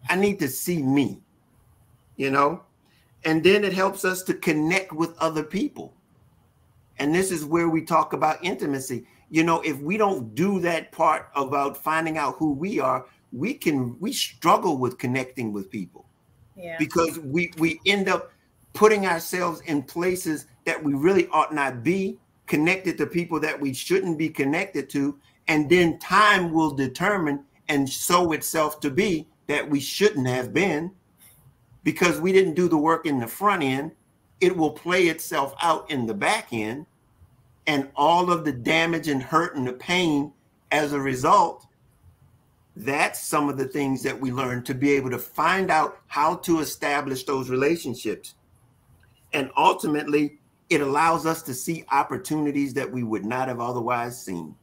I 0.10 0.16
need 0.16 0.40
to 0.40 0.48
see 0.48 0.82
me, 0.82 1.22
you 2.18 2.32
know? 2.32 2.64
And 3.24 3.44
then 3.44 3.64
it 3.64 3.74
helps 3.74 4.04
us 4.04 4.24
to 4.24 4.34
connect 4.34 4.92
with 4.92 5.18
other 5.20 5.44
people. 5.44 5.94
And 7.02 7.16
this 7.16 7.32
is 7.32 7.44
where 7.44 7.68
we 7.68 7.82
talk 7.82 8.14
about 8.14 8.44
intimacy. 8.44 9.08
You 9.32 9.44
know, 9.44 9.60
if 9.62 9.80
we 9.80 9.98
don't 9.98 10.36
do 10.36 10.60
that 10.60 10.92
part 10.92 11.32
about 11.36 11.76
finding 11.76 12.20
out 12.20 12.36
who 12.38 12.54
we 12.54 12.80
are, 12.80 13.08
we 13.32 13.56
can 13.56 14.00
we 14.00 14.14
struggle 14.14 14.78
with 14.78 15.00
connecting 15.00 15.52
with 15.52 15.72
people 15.72 16.06
yeah. 16.56 16.76
because 16.78 17.18
we 17.18 17.52
we 17.58 17.80
end 17.88 18.08
up 18.08 18.32
putting 18.74 19.08
ourselves 19.08 19.62
in 19.62 19.82
places 19.82 20.46
that 20.66 20.82
we 20.84 20.94
really 20.94 21.28
ought 21.30 21.56
not 21.56 21.82
be 21.82 22.20
connected 22.46 23.00
to 23.00 23.08
people 23.08 23.40
that 23.40 23.60
we 23.60 23.74
shouldn't 23.74 24.18
be 24.18 24.30
connected 24.30 24.88
to 24.92 25.18
and 25.48 25.70
then 25.70 25.98
time 25.98 26.52
will 26.52 26.72
determine 26.72 27.44
and 27.68 27.90
show 27.90 28.34
itself 28.34 28.80
to 28.80 28.92
be 28.92 29.28
that 29.48 29.68
we 29.68 29.80
shouldn't 29.80 30.28
have 30.28 30.54
been 30.54 30.92
because 31.84 32.22
we 32.22 32.32
didn't 32.32 32.54
do 32.54 32.68
the 32.68 32.78
work 32.78 33.06
in 33.06 33.18
the 33.18 33.28
front 33.28 33.64
end 33.64 33.92
it 34.42 34.56
will 34.56 34.72
play 34.72 35.08
itself 35.08 35.56
out 35.62 35.90
in 35.90 36.06
the 36.06 36.14
back 36.14 36.48
end 36.52 36.86
and 37.68 37.90
all 37.96 38.32
of 38.32 38.46
the 38.46 38.52
damage 38.52 39.08
and 39.08 39.22
hurt 39.22 39.56
and 39.56 39.68
the 39.68 39.74
pain 39.74 40.32
as 40.72 40.94
a 40.94 41.00
result 41.00 41.68
that's 42.76 43.22
some 43.22 43.50
of 43.50 43.58
the 43.58 43.68
things 43.68 44.02
that 44.04 44.20
we 44.20 44.32
learn 44.32 44.64
to 44.64 44.74
be 44.74 44.92
able 44.92 45.10
to 45.10 45.20
find 45.20 45.70
out 45.70 46.00
how 46.08 46.36
to 46.36 46.60
establish 46.60 47.24
those 47.24 47.50
relationships. 47.50 48.36
And 49.34 49.52
ultimately, 49.58 50.40
it 50.70 50.82
allows 50.82 51.26
us 51.26 51.42
to 51.44 51.54
see 51.54 51.86
opportunities 51.92 52.74
that 52.76 52.90
we 52.90 53.04
would 53.04 53.26
not 53.26 53.48
have 53.48 53.60
otherwise 53.60 54.24
seen 54.24 54.56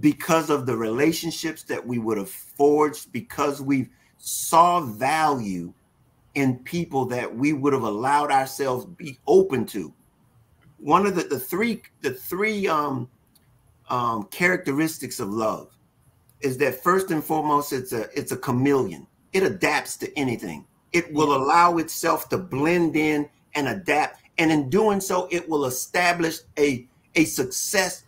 because 0.00 0.50
of 0.50 0.66
the 0.66 0.76
relationships 0.76 1.62
that 1.64 1.84
we 1.84 1.98
would 1.98 2.18
have 2.18 2.30
forged, 2.30 3.12
because 3.12 3.60
we 3.60 3.88
saw 4.18 4.80
value 4.80 5.72
in 6.34 6.58
people 6.58 7.04
that 7.06 7.34
we 7.34 7.52
would 7.52 7.72
have 7.72 7.82
allowed 7.82 8.30
ourselves 8.30 8.84
be 8.84 9.18
open 9.26 9.66
to. 9.66 9.92
One 10.80 11.06
of 11.06 11.14
the, 11.14 11.22
the 11.22 11.38
three 11.38 11.82
the 12.00 12.14
three 12.14 12.66
um, 12.66 13.08
um, 13.88 14.24
characteristics 14.30 15.20
of 15.20 15.28
love 15.28 15.76
is 16.40 16.56
that 16.58 16.82
first 16.82 17.10
and 17.10 17.22
foremost, 17.22 17.72
it's 17.72 17.92
a 17.92 18.08
it's 18.18 18.32
a 18.32 18.36
chameleon. 18.36 19.06
It 19.32 19.42
adapts 19.42 19.96
to 19.98 20.18
anything. 20.18 20.66
It 20.92 21.12
will 21.12 21.36
allow 21.36 21.76
itself 21.76 22.28
to 22.30 22.38
blend 22.38 22.96
in 22.96 23.28
and 23.54 23.68
adapt, 23.68 24.22
and 24.38 24.50
in 24.50 24.70
doing 24.70 25.00
so, 25.00 25.28
it 25.30 25.48
will 25.48 25.66
establish 25.66 26.38
a 26.58 26.88
a 27.14 27.24
success, 27.24 28.04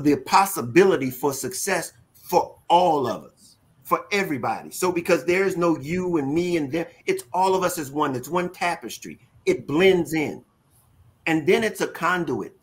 the 0.00 0.16
possibility 0.16 1.10
for 1.10 1.32
success 1.32 1.92
for 2.14 2.58
all 2.68 3.06
of 3.06 3.24
us, 3.24 3.56
for 3.84 4.06
everybody. 4.10 4.70
So 4.70 4.90
because 4.90 5.24
there 5.24 5.44
is 5.44 5.56
no 5.56 5.78
you 5.78 6.16
and 6.16 6.34
me 6.34 6.56
and 6.56 6.72
them, 6.72 6.86
it's 7.04 7.22
all 7.32 7.54
of 7.54 7.62
us 7.62 7.78
as 7.78 7.90
one. 7.90 8.16
It's 8.16 8.28
one 8.28 8.50
tapestry. 8.50 9.20
It 9.44 9.66
blends 9.68 10.12
in, 10.12 10.44
and 11.26 11.46
then 11.46 11.64
it's 11.64 11.80
a 11.80 11.88
conduit. 11.88 12.56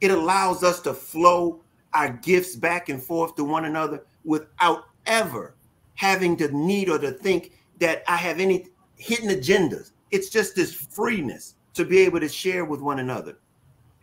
It 0.00 0.10
allows 0.10 0.62
us 0.62 0.80
to 0.82 0.94
flow 0.94 1.60
our 1.94 2.10
gifts 2.10 2.54
back 2.54 2.88
and 2.88 3.02
forth 3.02 3.34
to 3.36 3.44
one 3.44 3.64
another 3.64 4.04
without 4.24 4.84
ever 5.06 5.54
having 5.94 6.36
to 6.36 6.56
need 6.56 6.88
or 6.88 6.98
to 6.98 7.10
think 7.10 7.52
that 7.78 8.04
I 8.06 8.16
have 8.16 8.38
any 8.38 8.66
hidden 8.96 9.30
agendas. 9.30 9.92
It's 10.10 10.28
just 10.28 10.54
this 10.54 10.72
freeness 10.72 11.54
to 11.74 11.84
be 11.84 11.98
able 12.00 12.20
to 12.20 12.28
share 12.28 12.64
with 12.64 12.80
one 12.80 12.98
another. 12.98 13.38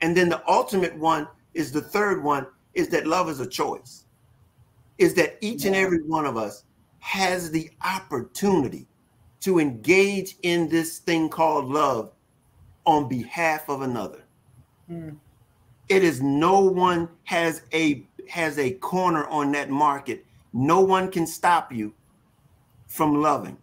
And 0.02 0.15
then 0.15 0.30
the 0.30 0.43
ultimate 0.50 0.98
one 0.98 1.28
is 1.54 1.71
the 1.71 1.82
third 1.82 2.24
one 2.24 2.48
is 2.74 2.89
that 2.89 3.08
love 3.08 3.30
is 3.30 3.39
a 3.39 3.48
choice. 3.48 4.06
Is 4.98 5.13
that 5.15 5.38
each 5.41 5.65
and 5.65 5.76
every 5.76 6.02
one 6.02 6.26
of 6.26 6.38
us 6.38 6.63
has 7.00 7.52
the 7.52 7.69
opportunity 7.84 8.88
to 9.41 9.60
engage 9.60 10.38
in 10.41 10.67
this 10.67 11.00
thing 11.00 11.30
called 11.30 11.69
love 11.69 12.12
on 12.86 13.08
behalf 13.08 13.69
of 13.69 13.82
another. 13.82 14.24
Mm. 14.89 15.17
It 15.89 16.04
is 16.04 16.21
no 16.21 16.62
one 16.62 17.10
has 17.26 17.62
a 17.74 18.06
has 18.30 18.58
a 18.58 18.71
corner 18.71 19.26
on 19.28 19.52
that 19.52 19.69
market. 19.69 20.26
No 20.54 20.82
one 20.82 21.12
can 21.12 21.28
stop 21.28 21.71
you 21.71 21.93
from 22.88 23.21
loving. 23.21 23.58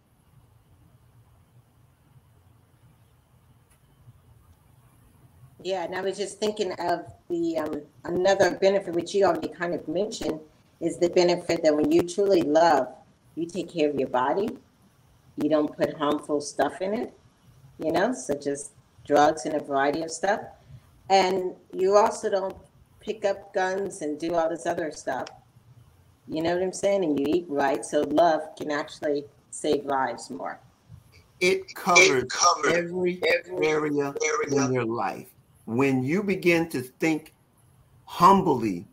Yeah, 5.64 5.84
and 5.84 5.94
I 5.94 6.00
was 6.00 6.16
just 6.16 6.38
thinking 6.38 6.72
of 6.72 7.06
the 7.30 7.58
um, 7.58 7.82
another 8.04 8.56
benefit 8.58 8.94
which 8.94 9.14
you 9.14 9.24
already 9.24 9.48
kind 9.48 9.74
of 9.74 9.86
mentioned 9.86 10.40
is 10.80 10.98
the 10.98 11.08
benefit 11.10 11.62
that 11.62 11.74
when 11.74 11.90
you 11.92 12.02
truly 12.02 12.42
love, 12.42 12.88
you 13.36 13.46
take 13.46 13.72
care 13.72 13.88
of 13.88 13.94
your 13.96 14.08
body. 14.08 14.48
You 15.40 15.48
don't 15.48 15.74
put 15.74 15.94
harmful 15.94 16.40
stuff 16.40 16.82
in 16.82 16.94
it, 16.94 17.14
you 17.78 17.92
know, 17.92 18.12
such 18.12 18.46
as 18.46 18.70
drugs 19.04 19.46
and 19.46 19.54
a 19.54 19.60
variety 19.60 20.02
of 20.02 20.10
stuff. 20.10 20.40
And 21.10 21.54
you 21.72 21.96
also 21.96 22.30
don't 22.30 22.56
pick 23.00 23.24
up 23.24 23.52
guns 23.52 24.02
and 24.02 24.18
do 24.18 24.34
all 24.34 24.48
this 24.48 24.66
other 24.66 24.90
stuff. 24.90 25.28
You 26.28 26.42
know 26.42 26.54
what 26.54 26.62
I'm 26.62 26.72
saying? 26.72 27.04
And 27.04 27.18
you 27.18 27.26
eat 27.28 27.46
right. 27.48 27.84
So 27.84 28.02
love 28.02 28.42
can 28.56 28.70
actually 28.70 29.24
save 29.50 29.84
lives 29.84 30.30
more. 30.30 30.58
It 31.40 31.74
covers, 31.74 32.22
it 32.22 32.30
covers 32.30 32.72
every, 32.72 33.20
every 33.26 33.66
area, 33.66 34.14
area 34.24 34.64
in 34.64 34.72
your 34.72 34.84
life. 34.84 35.26
When 35.64 36.02
you 36.02 36.22
begin 36.22 36.68
to 36.70 36.80
think 36.80 37.34
humbly 38.04 38.86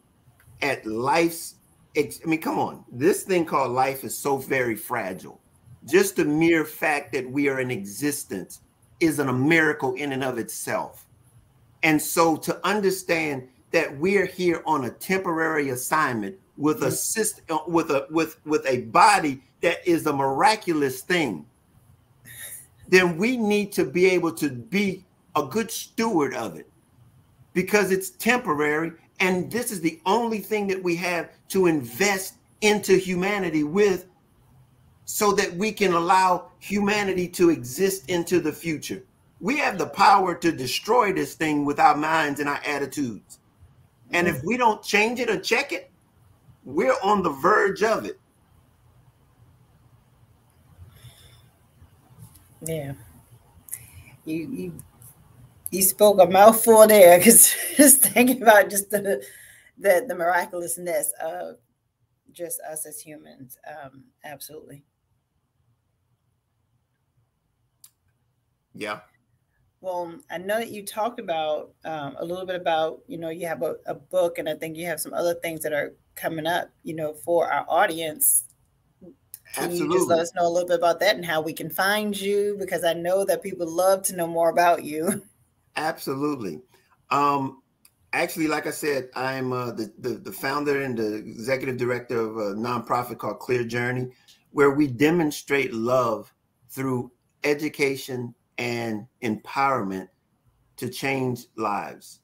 at 0.61 0.85
life's 0.85 1.55
I 1.97 2.09
mean, 2.25 2.39
come 2.39 2.59
on. 2.59 2.85
This 2.91 3.23
thing 3.23 3.45
called 3.45 3.71
life 3.71 4.03
is 4.03 4.17
so 4.17 4.37
very 4.37 4.75
fragile. 4.75 5.41
Just 5.85 6.15
the 6.15 6.25
mere 6.25 6.63
fact 6.63 7.11
that 7.13 7.29
we 7.29 7.49
are 7.49 7.59
in 7.59 7.71
existence 7.71 8.61
is 8.99 9.19
a 9.19 9.33
miracle 9.33 9.93
in 9.95 10.11
and 10.11 10.23
of 10.23 10.37
itself. 10.37 11.05
And 11.83 12.01
so 12.01 12.35
to 12.37 12.59
understand 12.65 13.47
that 13.71 13.97
we're 13.97 14.25
here 14.25 14.61
on 14.65 14.85
a 14.85 14.89
temporary 14.89 15.69
assignment 15.69 16.37
with 16.57 16.83
a 16.83 16.91
system 16.91 17.45
uh, 17.49 17.59
with 17.67 17.89
a 17.89 18.05
with 18.09 18.37
with 18.45 18.65
a 18.67 18.81
body 18.81 19.41
that 19.61 19.87
is 19.87 20.05
a 20.05 20.13
miraculous 20.13 21.01
thing, 21.01 21.45
then 22.87 23.17
we 23.17 23.37
need 23.37 23.71
to 23.73 23.85
be 23.85 24.07
able 24.07 24.33
to 24.33 24.49
be 24.49 25.05
a 25.35 25.43
good 25.43 25.71
steward 25.71 26.33
of 26.33 26.57
it 26.57 26.69
because 27.53 27.91
it's 27.91 28.09
temporary 28.09 28.91
and 29.19 29.51
this 29.51 29.71
is 29.71 29.81
the 29.81 29.99
only 30.05 30.39
thing 30.39 30.67
that 30.67 30.81
we 30.81 30.95
have 30.95 31.29
to 31.49 31.67
invest 31.67 32.35
into 32.61 32.97
humanity 32.97 33.63
with 33.63 34.05
so 35.11 35.31
that 35.31 35.51
we 35.55 35.71
can 35.71 35.93
allow 35.93 36.51
humanity 36.59 37.27
to 37.27 37.49
exist 37.49 38.07
into 38.11 38.39
the 38.39 38.53
future. 38.53 39.03
We 39.39 39.57
have 39.57 39.79
the 39.79 39.87
power 39.87 40.35
to 40.35 40.51
destroy 40.51 41.11
this 41.11 41.33
thing 41.33 41.65
with 41.65 41.79
our 41.79 41.97
minds 41.97 42.39
and 42.39 42.47
our 42.47 42.61
attitudes. 42.63 43.39
And 44.11 44.27
if 44.27 44.43
we 44.43 44.55
don't 44.55 44.83
change 44.83 45.19
it 45.19 45.27
or 45.27 45.39
check 45.39 45.71
it, 45.71 45.89
we're 46.63 46.93
on 47.01 47.23
the 47.23 47.31
verge 47.31 47.81
of 47.81 48.05
it. 48.05 48.19
Yeah. 52.61 52.93
You 54.25 54.47
you 54.51 54.83
you 55.71 55.81
spoke 55.81 56.21
a 56.21 56.27
mouthful 56.27 56.85
there 56.85 57.17
because 57.17 57.51
just 57.77 58.01
thinking 58.01 58.43
about 58.43 58.69
just 58.69 58.91
the 58.91 59.25
the, 59.79 60.05
the 60.07 60.13
miraculousness 60.13 61.11
of 61.19 61.55
just 62.31 62.61
us 62.61 62.85
as 62.85 62.99
humans. 63.01 63.57
Um, 63.67 64.03
absolutely. 64.23 64.83
Yeah. 68.73 68.99
Well, 69.81 70.13
I 70.29 70.37
know 70.37 70.57
that 70.59 70.71
you 70.71 70.85
talked 70.85 71.19
about 71.19 71.71
um, 71.85 72.15
a 72.19 72.25
little 72.25 72.45
bit 72.45 72.57
about, 72.57 72.99
you 73.07 73.17
know, 73.17 73.29
you 73.29 73.47
have 73.47 73.61
a, 73.61 73.75
a, 73.85 73.93
book, 73.93 74.37
and 74.37 74.49
I 74.49 74.55
think 74.55 74.75
you 74.75 74.85
have 74.87 74.99
some 74.99 75.13
other 75.13 75.35
things 75.35 75.61
that 75.61 75.71
are 75.71 75.93
coming 76.15 76.45
up, 76.45 76.69
you 76.83 76.93
know, 76.93 77.13
for 77.13 77.49
our 77.49 77.65
audience. 77.69 78.43
Can 79.01 79.13
Absolutely. 79.65 79.87
you 79.87 79.93
just 79.93 80.09
let 80.09 80.19
us 80.19 80.33
know 80.35 80.45
a 80.45 80.49
little 80.51 80.67
bit 80.67 80.79
about 80.79 80.99
that 80.99 81.15
and 81.15 81.25
how 81.25 81.39
we 81.39 81.53
can 81.53 81.69
find 81.69 82.19
you? 82.19 82.57
Because 82.59 82.83
I 82.83 82.93
know 82.93 83.23
that 83.23 83.41
people 83.41 83.67
love 83.67 84.03
to 84.03 84.15
know 84.15 84.27
more 84.27 84.49
about 84.49 84.83
you. 84.83 85.23
Absolutely. 85.77 86.61
Um, 87.09 87.61
actually, 88.11 88.47
like 88.47 88.67
I 88.67 88.71
said, 88.71 89.09
I'm 89.15 89.53
uh, 89.53 89.71
the, 89.71 89.91
the, 89.99 90.09
the 90.09 90.31
founder 90.31 90.81
and 90.81 90.97
the 90.97 91.15
executive 91.15 91.77
director 91.77 92.19
of 92.19 92.37
a 92.37 92.53
nonprofit 92.53 93.17
called 93.17 93.39
Clear 93.39 93.63
Journey, 93.63 94.09
where 94.51 94.71
we 94.71 94.87
demonstrate 94.87 95.73
love 95.73 96.33
through 96.69 97.11
education 97.45 98.35
and 98.59 99.07
empowerment 99.23 100.09
to 100.77 100.87
change 100.89 101.45
lives. 101.55 102.19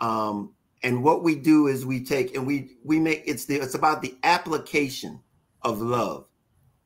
Um, 0.00 0.54
and 0.82 1.04
what 1.04 1.22
we 1.22 1.34
do 1.34 1.66
is 1.66 1.84
we 1.84 2.02
take 2.02 2.34
and 2.34 2.46
we 2.46 2.78
we 2.82 2.98
make 2.98 3.22
it's 3.26 3.44
the 3.44 3.56
it's 3.56 3.74
about 3.74 4.00
the 4.00 4.16
application 4.22 5.20
of 5.60 5.82
love. 5.82 6.24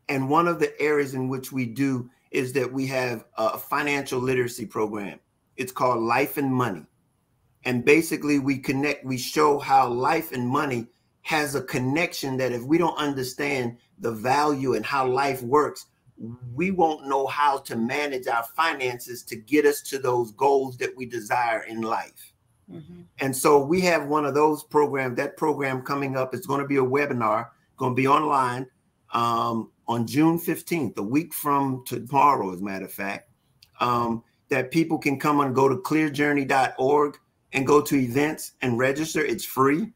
And 0.09 0.29
one 0.29 0.49
of 0.49 0.59
the 0.59 0.79
areas 0.83 1.15
in 1.15 1.29
which 1.29 1.53
we 1.53 1.65
do 1.67 2.11
is 2.33 2.53
that 2.55 2.73
we 2.73 2.89
have 2.89 3.25
a 3.39 3.57
financial 3.57 4.19
literacy 4.19 4.67
program 4.67 5.21
it's 5.57 5.73
called 5.73 6.03
Life 6.03 6.37
and 6.37 6.53
Money. 6.53 6.85
And 7.65 7.85
basically, 7.85 8.39
we 8.39 8.59
connect, 8.59 9.05
we 9.05 9.17
show 9.17 9.59
how 9.59 9.89
life 9.89 10.33
and 10.33 10.47
money 10.47 10.89
has 11.23 11.55
a 11.55 11.63
connection 11.63 12.37
that 12.37 12.53
if 12.53 12.63
we 12.63 12.77
don't 12.77 12.99
understand 12.99 13.79
the 13.99 14.13
value 14.13 14.75
and 14.75 14.85
how 14.85 15.07
life 15.07 15.43
works, 15.43 15.87
we 16.55 16.71
won't 16.71 17.07
know 17.07 17.27
how 17.27 17.59
to 17.59 17.77
manage 17.77 18.27
our 18.27 18.45
finances 18.57 19.23
to 19.25 19.37
get 19.37 19.67
us 19.67 19.81
to 19.83 19.99
those 19.99 20.33
goals 20.33 20.77
that 20.79 20.97
we 20.97 21.07
desire 21.07 21.63
in 21.65 21.83
life. 21.83 22.33
Mm-hmm. 22.71 23.03
And 23.19 23.37
so 23.37 23.65
we 23.65 23.81
have 23.83 24.07
one 24.07 24.25
of 24.25 24.35
those 24.35 24.65
programs, 24.65 25.17
that 25.17 25.37
program 25.37 25.83
coming 25.83 26.17
up. 26.17 26.35
It's 26.35 26.47
going 26.47 26.61
to 26.61 26.67
be 26.67 26.77
a 26.77 26.83
webinar, 26.83 27.49
going 27.77 27.93
to 27.93 27.97
be 27.97 28.07
online 28.07 28.67
um, 29.13 29.71
on 29.87 30.07
June 30.07 30.39
15th, 30.39 30.97
a 30.97 31.03
week 31.03 31.35
from 31.35 31.85
tomorrow, 31.87 32.53
as 32.53 32.61
a 32.61 32.65
matter 32.65 32.87
of 32.87 32.93
fact. 32.93 33.31
Um, 33.81 34.23
that 34.51 34.71
people 34.71 34.99
can 34.99 35.19
come 35.19 35.41
and 35.41 35.55
go 35.55 35.69
to 35.69 35.77
clearjourney.org 35.77 37.19
and 37.53 37.67
go 37.67 37.81
to 37.81 37.97
events 37.97 38.53
and 38.63 38.79
register. 38.79 39.25
It's 39.25 39.45
free 39.45 39.93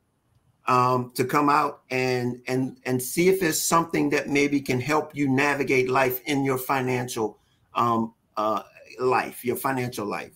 um, 0.68 1.10
to 1.14 1.24
come 1.24 1.48
out 1.48 1.82
and 1.90 2.40
and 2.46 2.78
and 2.84 3.02
see 3.02 3.28
if 3.28 3.40
there's 3.40 3.60
something 3.60 4.10
that 4.10 4.28
maybe 4.28 4.60
can 4.60 4.80
help 4.80 5.16
you 5.16 5.28
navigate 5.28 5.90
life 5.90 6.20
in 6.26 6.44
your 6.44 6.58
financial 6.58 7.38
um, 7.74 8.14
uh, 8.36 8.62
life, 9.00 9.44
your 9.44 9.56
financial 9.56 10.06
life. 10.06 10.34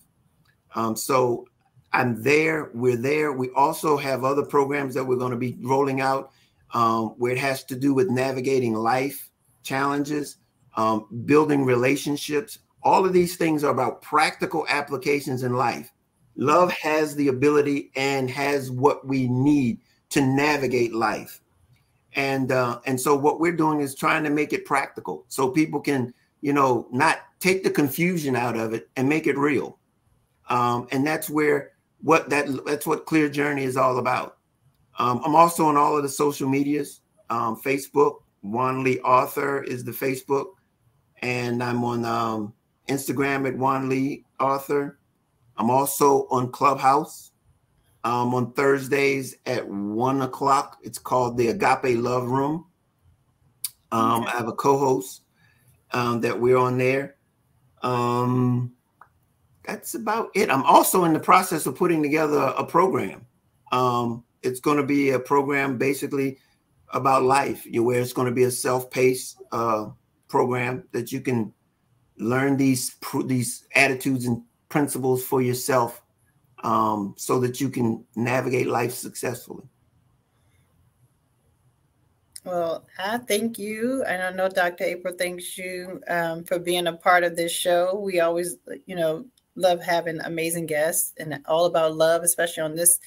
Um, 0.75 0.95
so 0.95 1.47
I'm 1.93 2.21
there. 2.21 2.71
We're 2.73 2.97
there. 2.97 3.31
We 3.31 3.49
also 3.51 3.95
have 3.95 4.23
other 4.23 4.43
programs 4.43 4.93
that 4.95 5.03
we're 5.05 5.17
going 5.17 5.31
to 5.31 5.37
be 5.37 5.57
rolling 5.61 6.01
out 6.01 6.31
um, 6.73 7.09
where 7.19 7.31
it 7.31 7.37
has 7.37 7.63
to 7.65 7.75
do 7.75 7.93
with 7.93 8.09
navigating 8.09 8.73
life 8.73 9.29
challenges, 9.61 10.37
um, 10.75 11.07
building 11.25 11.63
relationships, 11.63 12.59
all 12.83 13.05
of 13.05 13.13
these 13.13 13.37
things 13.37 13.63
are 13.63 13.71
about 13.71 14.01
practical 14.01 14.65
applications 14.69 15.43
in 15.43 15.53
life. 15.53 15.91
Love 16.35 16.71
has 16.71 17.15
the 17.15 17.29
ability 17.29 17.91
and 17.95 18.29
has 18.29 18.69
what 18.71 19.07
we 19.07 19.27
need 19.27 19.79
to 20.13 20.21
navigate 20.21 20.93
life. 20.93 21.41
And 22.15 22.51
uh, 22.51 22.79
and 22.85 22.99
so 23.01 23.15
what 23.15 23.39
we're 23.39 23.55
doing 23.55 23.81
is 23.81 23.95
trying 23.95 24.23
to 24.23 24.29
make 24.29 24.53
it 24.53 24.65
practical 24.65 25.25
so 25.27 25.49
people 25.49 25.79
can, 25.79 26.13
you 26.41 26.53
know, 26.53 26.87
not 26.91 27.19
take 27.39 27.63
the 27.63 27.71
confusion 27.71 28.35
out 28.35 28.55
of 28.55 28.73
it 28.73 28.89
and 28.95 29.09
make 29.09 29.25
it 29.25 29.37
real. 29.37 29.79
Um, 30.49 30.87
and 30.91 31.05
that's 31.05 31.29
where 31.29 31.71
what 32.01 32.29
that 32.29 32.47
that's 32.65 32.85
what 32.85 33.07
Clear 33.07 33.29
Journey 33.29 33.63
is 33.63 33.77
all 33.77 33.97
about. 33.97 34.37
Um, 34.99 35.21
I'm 35.25 35.35
also 35.35 35.65
on 35.65 35.75
all 35.75 35.97
of 35.97 36.03
the 36.03 36.09
social 36.09 36.47
medias. 36.47 37.01
Um, 37.31 37.59
Facebook, 37.59 38.17
Juan 38.43 38.83
Lee 38.83 38.99
Author 38.99 39.63
is 39.63 39.83
the 39.83 39.91
Facebook, 39.91 40.53
and 41.23 41.63
I'm 41.63 41.83
on 41.83 42.05
um, 42.05 42.53
Instagram 42.87 43.47
at 43.47 43.57
Juan 43.57 43.89
Lee 43.89 44.23
Author. 44.39 44.99
I'm 45.57 45.71
also 45.71 46.27
on 46.29 46.51
Clubhouse 46.51 47.32
um, 48.03 48.33
on 48.33 48.53
Thursdays 48.53 49.35
at 49.45 49.67
one 49.67 50.21
o'clock. 50.21 50.77
It's 50.81 50.99
called 50.99 51.37
the 51.37 51.49
Agape 51.49 51.97
Love 51.97 52.25
Room. 52.25 52.65
Um, 53.91 54.23
okay. 54.23 54.31
I 54.31 54.37
have 54.37 54.47
a 54.47 54.53
co-host 54.53 55.21
um, 55.91 56.21
that 56.21 56.39
we're 56.39 56.57
on 56.57 56.77
there. 56.77 57.15
Um, 57.81 58.73
that's 59.65 59.95
about 59.95 60.29
it. 60.35 60.49
I'm 60.49 60.63
also 60.63 61.05
in 61.05 61.13
the 61.13 61.19
process 61.19 61.65
of 61.65 61.75
putting 61.75 62.01
together 62.01 62.53
a 62.57 62.65
program. 62.65 63.25
Um, 63.71 64.23
it's 64.41 64.59
going 64.59 64.77
to 64.77 64.83
be 64.83 65.11
a 65.11 65.19
program 65.19 65.77
basically 65.77 66.37
about 66.89 67.23
life, 67.23 67.65
where 67.71 68.01
it's 68.01 68.13
going 68.13 68.27
to 68.27 68.33
be 68.33 68.43
a 68.43 68.51
self-paced 68.51 69.41
uh, 69.51 69.87
program 70.27 70.83
that 70.91 71.11
you 71.11 71.21
can 71.21 71.53
learn 72.17 72.57
these 72.57 72.95
these 73.25 73.67
attitudes 73.75 74.25
and 74.25 74.43
principles 74.69 75.23
for 75.23 75.41
yourself 75.41 76.02
um, 76.63 77.13
so 77.17 77.39
that 77.39 77.61
you 77.61 77.69
can 77.69 78.03
navigate 78.15 78.67
life 78.67 78.93
successfully. 78.93 79.63
Well, 82.45 82.85
I 82.99 83.19
thank 83.19 83.57
you, 83.57 84.03
and 84.03 84.21
I 84.21 84.31
know 84.31 84.49
Dr. 84.49 84.83
April 84.83 85.13
thanks 85.17 85.57
you 85.57 86.01
um, 86.09 86.43
for 86.43 86.59
being 86.59 86.87
a 86.87 86.93
part 86.93 87.23
of 87.23 87.37
this 87.37 87.53
show. 87.53 87.97
We 87.97 88.19
always, 88.19 88.57
you 88.85 88.95
know, 88.95 89.25
love 89.55 89.81
having 89.81 90.19
amazing 90.21 90.65
guests 90.65 91.13
and 91.17 91.39
all 91.45 91.65
about 91.65 91.95
love, 91.95 92.23
especially 92.23 92.63
on 92.63 92.75
this 92.75 92.99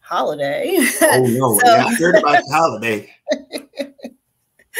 holiday. 0.00 0.78
Oh 1.02 1.26
no, 1.26 1.58
so, 1.64 1.74
yeah, 1.74 1.84
I 1.84 1.94
heard 1.96 2.16
about 2.16 2.42
the 2.44 2.52
holiday. 2.52 3.14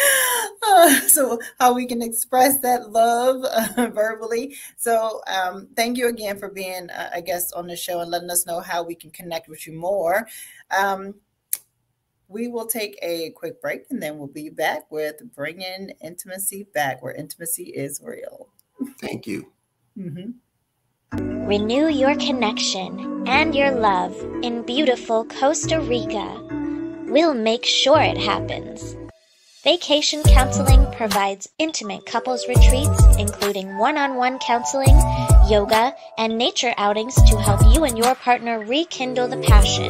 Uh, 0.64 1.00
so 1.00 1.38
how 1.58 1.74
we 1.74 1.84
can 1.84 2.00
express 2.00 2.58
that 2.58 2.90
love 2.90 3.44
uh, 3.44 3.90
verbally 3.94 4.54
so 4.76 5.20
um, 5.26 5.68
thank 5.74 5.98
you 5.98 6.08
again 6.08 6.38
for 6.38 6.48
being 6.48 6.88
uh, 6.90 7.10
a 7.12 7.20
guest 7.20 7.52
on 7.56 7.66
the 7.66 7.76
show 7.76 8.00
and 8.00 8.10
letting 8.12 8.30
us 8.30 8.46
know 8.46 8.60
how 8.60 8.82
we 8.82 8.94
can 8.94 9.10
connect 9.10 9.48
with 9.48 9.66
you 9.66 9.72
more 9.72 10.26
um, 10.70 11.14
we 12.28 12.46
will 12.46 12.66
take 12.66 12.96
a 13.02 13.30
quick 13.30 13.60
break 13.60 13.82
and 13.90 14.00
then 14.00 14.18
we'll 14.18 14.28
be 14.28 14.48
back 14.48 14.90
with 14.90 15.16
bringing 15.34 15.90
intimacy 16.00 16.64
back 16.72 17.02
where 17.02 17.12
intimacy 17.14 17.64
is 17.64 18.00
real 18.02 18.48
thank 19.00 19.26
you 19.26 19.52
mm-hmm. 19.98 20.30
Renew 21.46 21.88
your 21.88 22.14
connection 22.16 23.28
and 23.28 23.54
your 23.54 23.72
love 23.72 24.16
in 24.42 24.62
beautiful 24.62 25.24
Costa 25.24 25.80
Rica. 25.80 26.40
We'll 27.08 27.34
make 27.34 27.66
sure 27.66 28.00
it 28.00 28.16
happens. 28.16 28.96
Vacation 29.64 30.22
Counseling 30.24 30.90
provides 30.90 31.48
intimate 31.56 32.04
couples 32.04 32.48
retreats, 32.48 33.00
including 33.16 33.78
one 33.78 33.96
on 33.96 34.16
one 34.16 34.40
counseling, 34.40 34.98
yoga, 35.48 35.94
and 36.18 36.36
nature 36.36 36.74
outings 36.78 37.14
to 37.14 37.38
help 37.38 37.60
you 37.72 37.84
and 37.84 37.96
your 37.96 38.16
partner 38.16 38.58
rekindle 38.66 39.28
the 39.28 39.36
passion. 39.36 39.88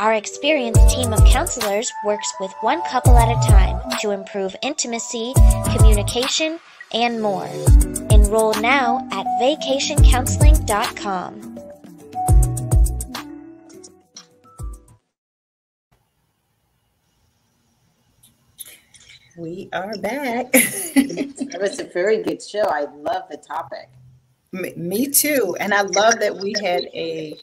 Our 0.00 0.14
experienced 0.14 0.90
team 0.90 1.12
of 1.12 1.24
counselors 1.26 1.92
works 2.04 2.34
with 2.40 2.52
one 2.60 2.82
couple 2.82 3.16
at 3.16 3.28
a 3.28 3.40
time 3.48 3.80
to 4.00 4.10
improve 4.10 4.56
intimacy, 4.60 5.34
communication, 5.76 6.58
and 6.92 7.22
more. 7.22 7.46
Enroll 8.10 8.54
now 8.54 9.06
at 9.12 9.24
vacationcounseling.com. 9.40 11.47
We 19.38 19.68
are 19.72 19.96
back. 19.98 20.48
it 20.52 21.60
was 21.60 21.78
a 21.78 21.84
very 21.84 22.24
good 22.24 22.42
show. 22.42 22.62
I 22.62 22.86
love 22.92 23.22
the 23.30 23.36
topic. 23.36 23.88
Me, 24.50 24.72
me 24.74 25.06
too. 25.06 25.56
And 25.60 25.72
I 25.72 25.82
love 25.82 26.18
that 26.18 26.36
we 26.36 26.54
had 26.60 26.86
a 26.92 27.38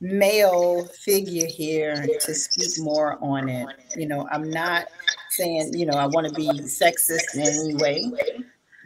male 0.00 0.86
figure 0.86 1.48
here 1.48 2.06
to 2.20 2.32
speak 2.32 2.84
more 2.84 3.18
on 3.20 3.48
it. 3.48 3.66
You 3.96 4.06
know, 4.06 4.28
I'm 4.30 4.48
not 4.48 4.86
saying, 5.30 5.76
you 5.76 5.84
know, 5.84 5.94
I 5.94 6.06
want 6.06 6.28
to 6.28 6.32
be 6.32 6.46
sexist 6.60 7.34
in 7.34 7.40
any 7.40 7.74
way, 7.74 8.12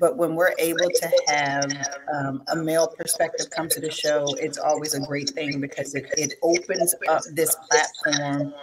but 0.00 0.16
when 0.16 0.34
we're 0.34 0.54
able 0.58 0.88
to 0.88 1.10
have 1.28 1.70
um, 2.14 2.42
a 2.48 2.56
male 2.56 2.88
perspective 2.88 3.50
come 3.50 3.68
to 3.68 3.80
the 3.80 3.90
show, 3.90 4.24
it's 4.40 4.56
always 4.56 4.94
a 4.94 5.00
great 5.00 5.28
thing 5.28 5.60
because 5.60 5.94
it, 5.94 6.06
it 6.16 6.36
opens 6.42 6.94
up 7.06 7.20
this 7.34 7.54
platform 7.70 8.54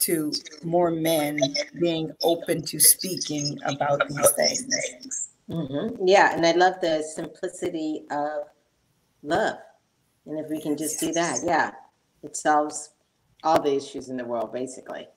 to 0.00 0.32
more 0.62 0.90
men 0.90 1.40
being 1.80 2.12
open 2.22 2.62
to 2.66 2.78
speaking 2.78 3.58
about 3.64 4.08
these 4.08 4.30
things. 4.32 5.28
Mm-hmm. 5.50 6.06
Yeah, 6.06 6.34
and 6.34 6.46
I 6.46 6.52
love 6.52 6.74
the 6.80 7.02
simplicity 7.02 8.04
of 8.10 8.44
love. 9.22 9.58
And 10.26 10.38
if 10.38 10.50
we 10.50 10.60
can 10.60 10.76
just 10.76 11.00
do 11.00 11.12
that, 11.12 11.40
yeah, 11.44 11.72
it 12.22 12.36
solves 12.36 12.90
all 13.42 13.60
the 13.60 13.74
issues 13.74 14.08
in 14.08 14.16
the 14.16 14.24
world, 14.24 14.52
basically. 14.52 15.08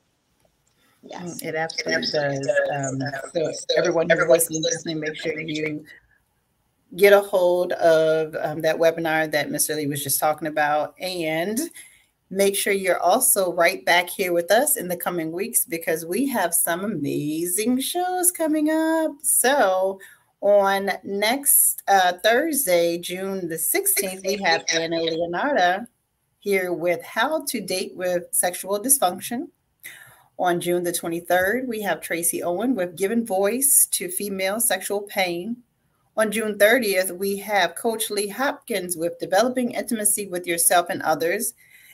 Yes, 1.03 1.41
mm, 1.41 1.47
it 1.47 1.55
absolutely 1.55 2.07
does. 2.07 2.49
Um, 2.73 3.01
so 3.33 3.51
everyone 3.75 4.09
who's 4.09 4.27
listening, 4.27 4.63
listening, 4.63 4.99
make 4.99 5.15
sure 5.15 5.39
you 5.39 5.83
get 6.95 7.13
a 7.13 7.21
hold 7.21 7.71
of 7.73 8.35
um, 8.41 8.61
that 8.61 8.77
webinar 8.77 9.29
that 9.31 9.49
Mr. 9.49 9.75
Lee 9.75 9.87
was 9.87 10.03
just 10.03 10.19
talking 10.19 10.47
about, 10.47 10.93
and 10.99 11.59
make 12.31 12.55
sure 12.55 12.71
you're 12.71 13.01
also 13.01 13.53
right 13.53 13.85
back 13.85 14.09
here 14.09 14.31
with 14.31 14.49
us 14.51 14.77
in 14.77 14.87
the 14.87 14.95
coming 14.95 15.31
weeks 15.33 15.65
because 15.65 16.05
we 16.05 16.27
have 16.29 16.53
some 16.53 16.85
amazing 16.85 17.79
shows 17.81 18.31
coming 18.31 18.69
up. 18.69 19.11
So 19.21 19.99
on 20.39 20.91
next 21.03 21.83
uh, 21.87 22.13
Thursday, 22.23 22.97
June 22.97 23.49
the 23.49 23.55
16th, 23.55 24.25
we 24.25 24.41
have 24.43 24.63
Anna 24.73 24.97
Leonarda 24.97 25.85
here 26.39 26.73
with 26.73 27.03
How 27.03 27.43
to 27.43 27.61
Date 27.61 27.95
with 27.95 28.23
Sexual 28.31 28.81
Dysfunction. 28.81 29.49
On 30.39 30.59
June 30.59 30.83
the 30.83 30.91
23rd, 30.91 31.67
we 31.67 31.81
have 31.81 32.01
Tracy 32.01 32.41
Owen 32.41 32.73
with 32.73 32.95
Giving 32.95 33.25
Voice 33.25 33.87
to 33.91 34.09
Female 34.09 34.59
Sexual 34.59 35.01
Pain. 35.01 35.57
On 36.17 36.31
June 36.31 36.57
30th, 36.57 37.15
we 37.17 37.37
have 37.37 37.75
Coach 37.75 38.09
Lee 38.09 38.29
Hopkins 38.29 38.97
with 38.97 39.19
Developing 39.19 39.71
Intimacy 39.71 40.27
with 40.27 40.47
Yourself 40.47 40.87
and 40.89 41.01
Others. 41.03 41.53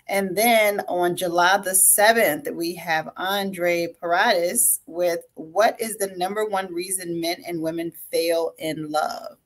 And 0.10 0.36
then 0.38 0.82
on 0.88 1.18
July 1.18 1.58
the 1.58 1.78
7th, 1.98 2.54
we 2.54 2.76
have 2.76 3.10
Andre 3.18 3.94
Paradis 4.00 4.80
with 4.86 5.20
What 5.34 5.80
is 5.82 5.98
the 5.98 6.14
number 6.16 6.46
one 6.46 6.74
reason 6.74 7.20
men 7.20 7.44
and 7.46 7.62
women 7.62 7.92
fail 8.12 8.54
in 8.58 8.90
love? 8.90 9.38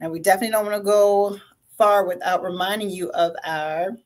Now, 0.00 0.10
we 0.10 0.20
definitely 0.20 0.52
don't 0.52 0.66
want 0.66 0.76
to 0.76 0.84
go 0.84 1.38
far 1.76 2.06
without 2.06 2.42
reminding 2.42 2.90
you 2.90 3.10
of 3.12 3.34
our 3.44 3.96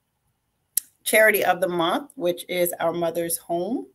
charity 1.05 1.45
of 1.45 1.61
the 1.61 1.69
month, 1.69 2.13
which 2.15 2.45
is 2.49 2.73
Our 2.81 2.93
Mother's 2.93 3.37
Home. 3.39 3.87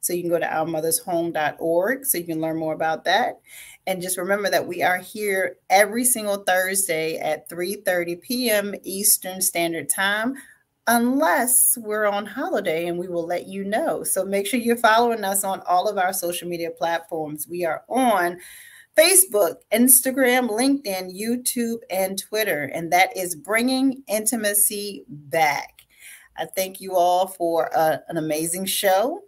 So 0.00 0.12
you 0.12 0.22
can 0.22 0.30
go 0.30 0.38
to 0.38 0.46
ourmothershome.org 0.46 2.04
so 2.04 2.18
you 2.18 2.24
can 2.24 2.40
learn 2.40 2.56
more 2.56 2.74
about 2.74 3.04
that. 3.04 3.40
And 3.86 4.02
just 4.02 4.18
remember 4.18 4.48
that 4.50 4.66
we 4.66 4.82
are 4.82 4.98
here 4.98 5.56
every 5.68 6.04
single 6.04 6.38
Thursday 6.38 7.18
at 7.18 7.48
3:30 7.48 8.22
p.m. 8.22 8.74
Eastern 8.82 9.40
Standard 9.40 9.88
Time 9.88 10.36
unless 10.86 11.78
we're 11.80 12.06
on 12.06 12.26
holiday 12.26 12.86
and 12.86 12.98
we 12.98 13.08
will 13.08 13.26
let 13.26 13.46
you 13.46 13.64
know. 13.64 14.04
So 14.04 14.24
make 14.24 14.46
sure 14.46 14.60
you're 14.60 14.76
following 14.76 15.24
us 15.24 15.44
on 15.44 15.60
all 15.66 15.88
of 15.88 15.98
our 15.98 16.12
social 16.12 16.48
media 16.48 16.70
platforms. 16.70 17.48
We 17.48 17.64
are 17.64 17.82
on 17.88 18.38
Facebook, 18.96 19.56
Instagram, 19.72 20.48
LinkedIn, 20.48 21.18
YouTube, 21.18 21.78
and 21.90 22.18
Twitter, 22.18 22.64
and 22.64 22.92
that 22.92 23.16
is 23.16 23.34
bringing 23.34 24.02
intimacy 24.08 25.04
back. 25.08 25.82
I 26.36 26.46
thank 26.46 26.80
you 26.80 26.96
all 26.96 27.26
for 27.26 27.70
uh, 27.76 27.98
an 28.08 28.16
amazing 28.16 28.66
show 28.66 29.22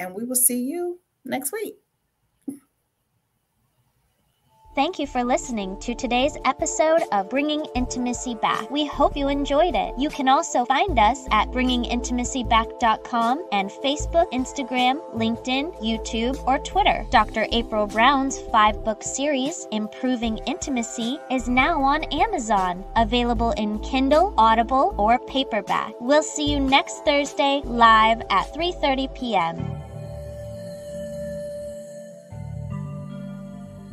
and 0.00 0.14
we 0.14 0.24
will 0.24 0.34
see 0.34 0.62
you 0.62 0.98
next 1.24 1.52
week. 1.52 1.76
Thank 4.76 5.00
you 5.00 5.06
for 5.08 5.24
listening 5.24 5.80
to 5.80 5.96
today's 5.96 6.36
episode 6.44 7.02
of 7.10 7.28
Bringing 7.28 7.66
Intimacy 7.74 8.36
Back. 8.36 8.70
We 8.70 8.86
hope 8.86 9.16
you 9.16 9.26
enjoyed 9.26 9.74
it. 9.74 9.92
You 9.98 10.10
can 10.10 10.28
also 10.28 10.64
find 10.64 10.96
us 10.96 11.26
at 11.32 11.48
bringingintimacyback.com 11.48 13.48
and 13.50 13.68
Facebook, 13.68 14.30
Instagram, 14.30 15.00
LinkedIn, 15.12 15.76
YouTube, 15.82 16.40
or 16.46 16.60
Twitter. 16.60 17.04
Dr. 17.10 17.48
April 17.50 17.88
Brown's 17.88 18.38
five 18.52 18.84
book 18.84 19.02
series, 19.02 19.66
Improving 19.72 20.38
Intimacy, 20.46 21.18
is 21.32 21.48
now 21.48 21.82
on 21.82 22.04
Amazon, 22.04 22.84
available 22.94 23.50
in 23.52 23.80
Kindle, 23.80 24.32
Audible, 24.38 24.94
or 24.98 25.18
paperback. 25.18 25.94
We'll 25.98 26.22
see 26.22 26.48
you 26.48 26.60
next 26.60 27.04
Thursday 27.04 27.60
live 27.64 28.22
at 28.30 28.54
3:30 28.54 29.12
p.m. 29.16 29.89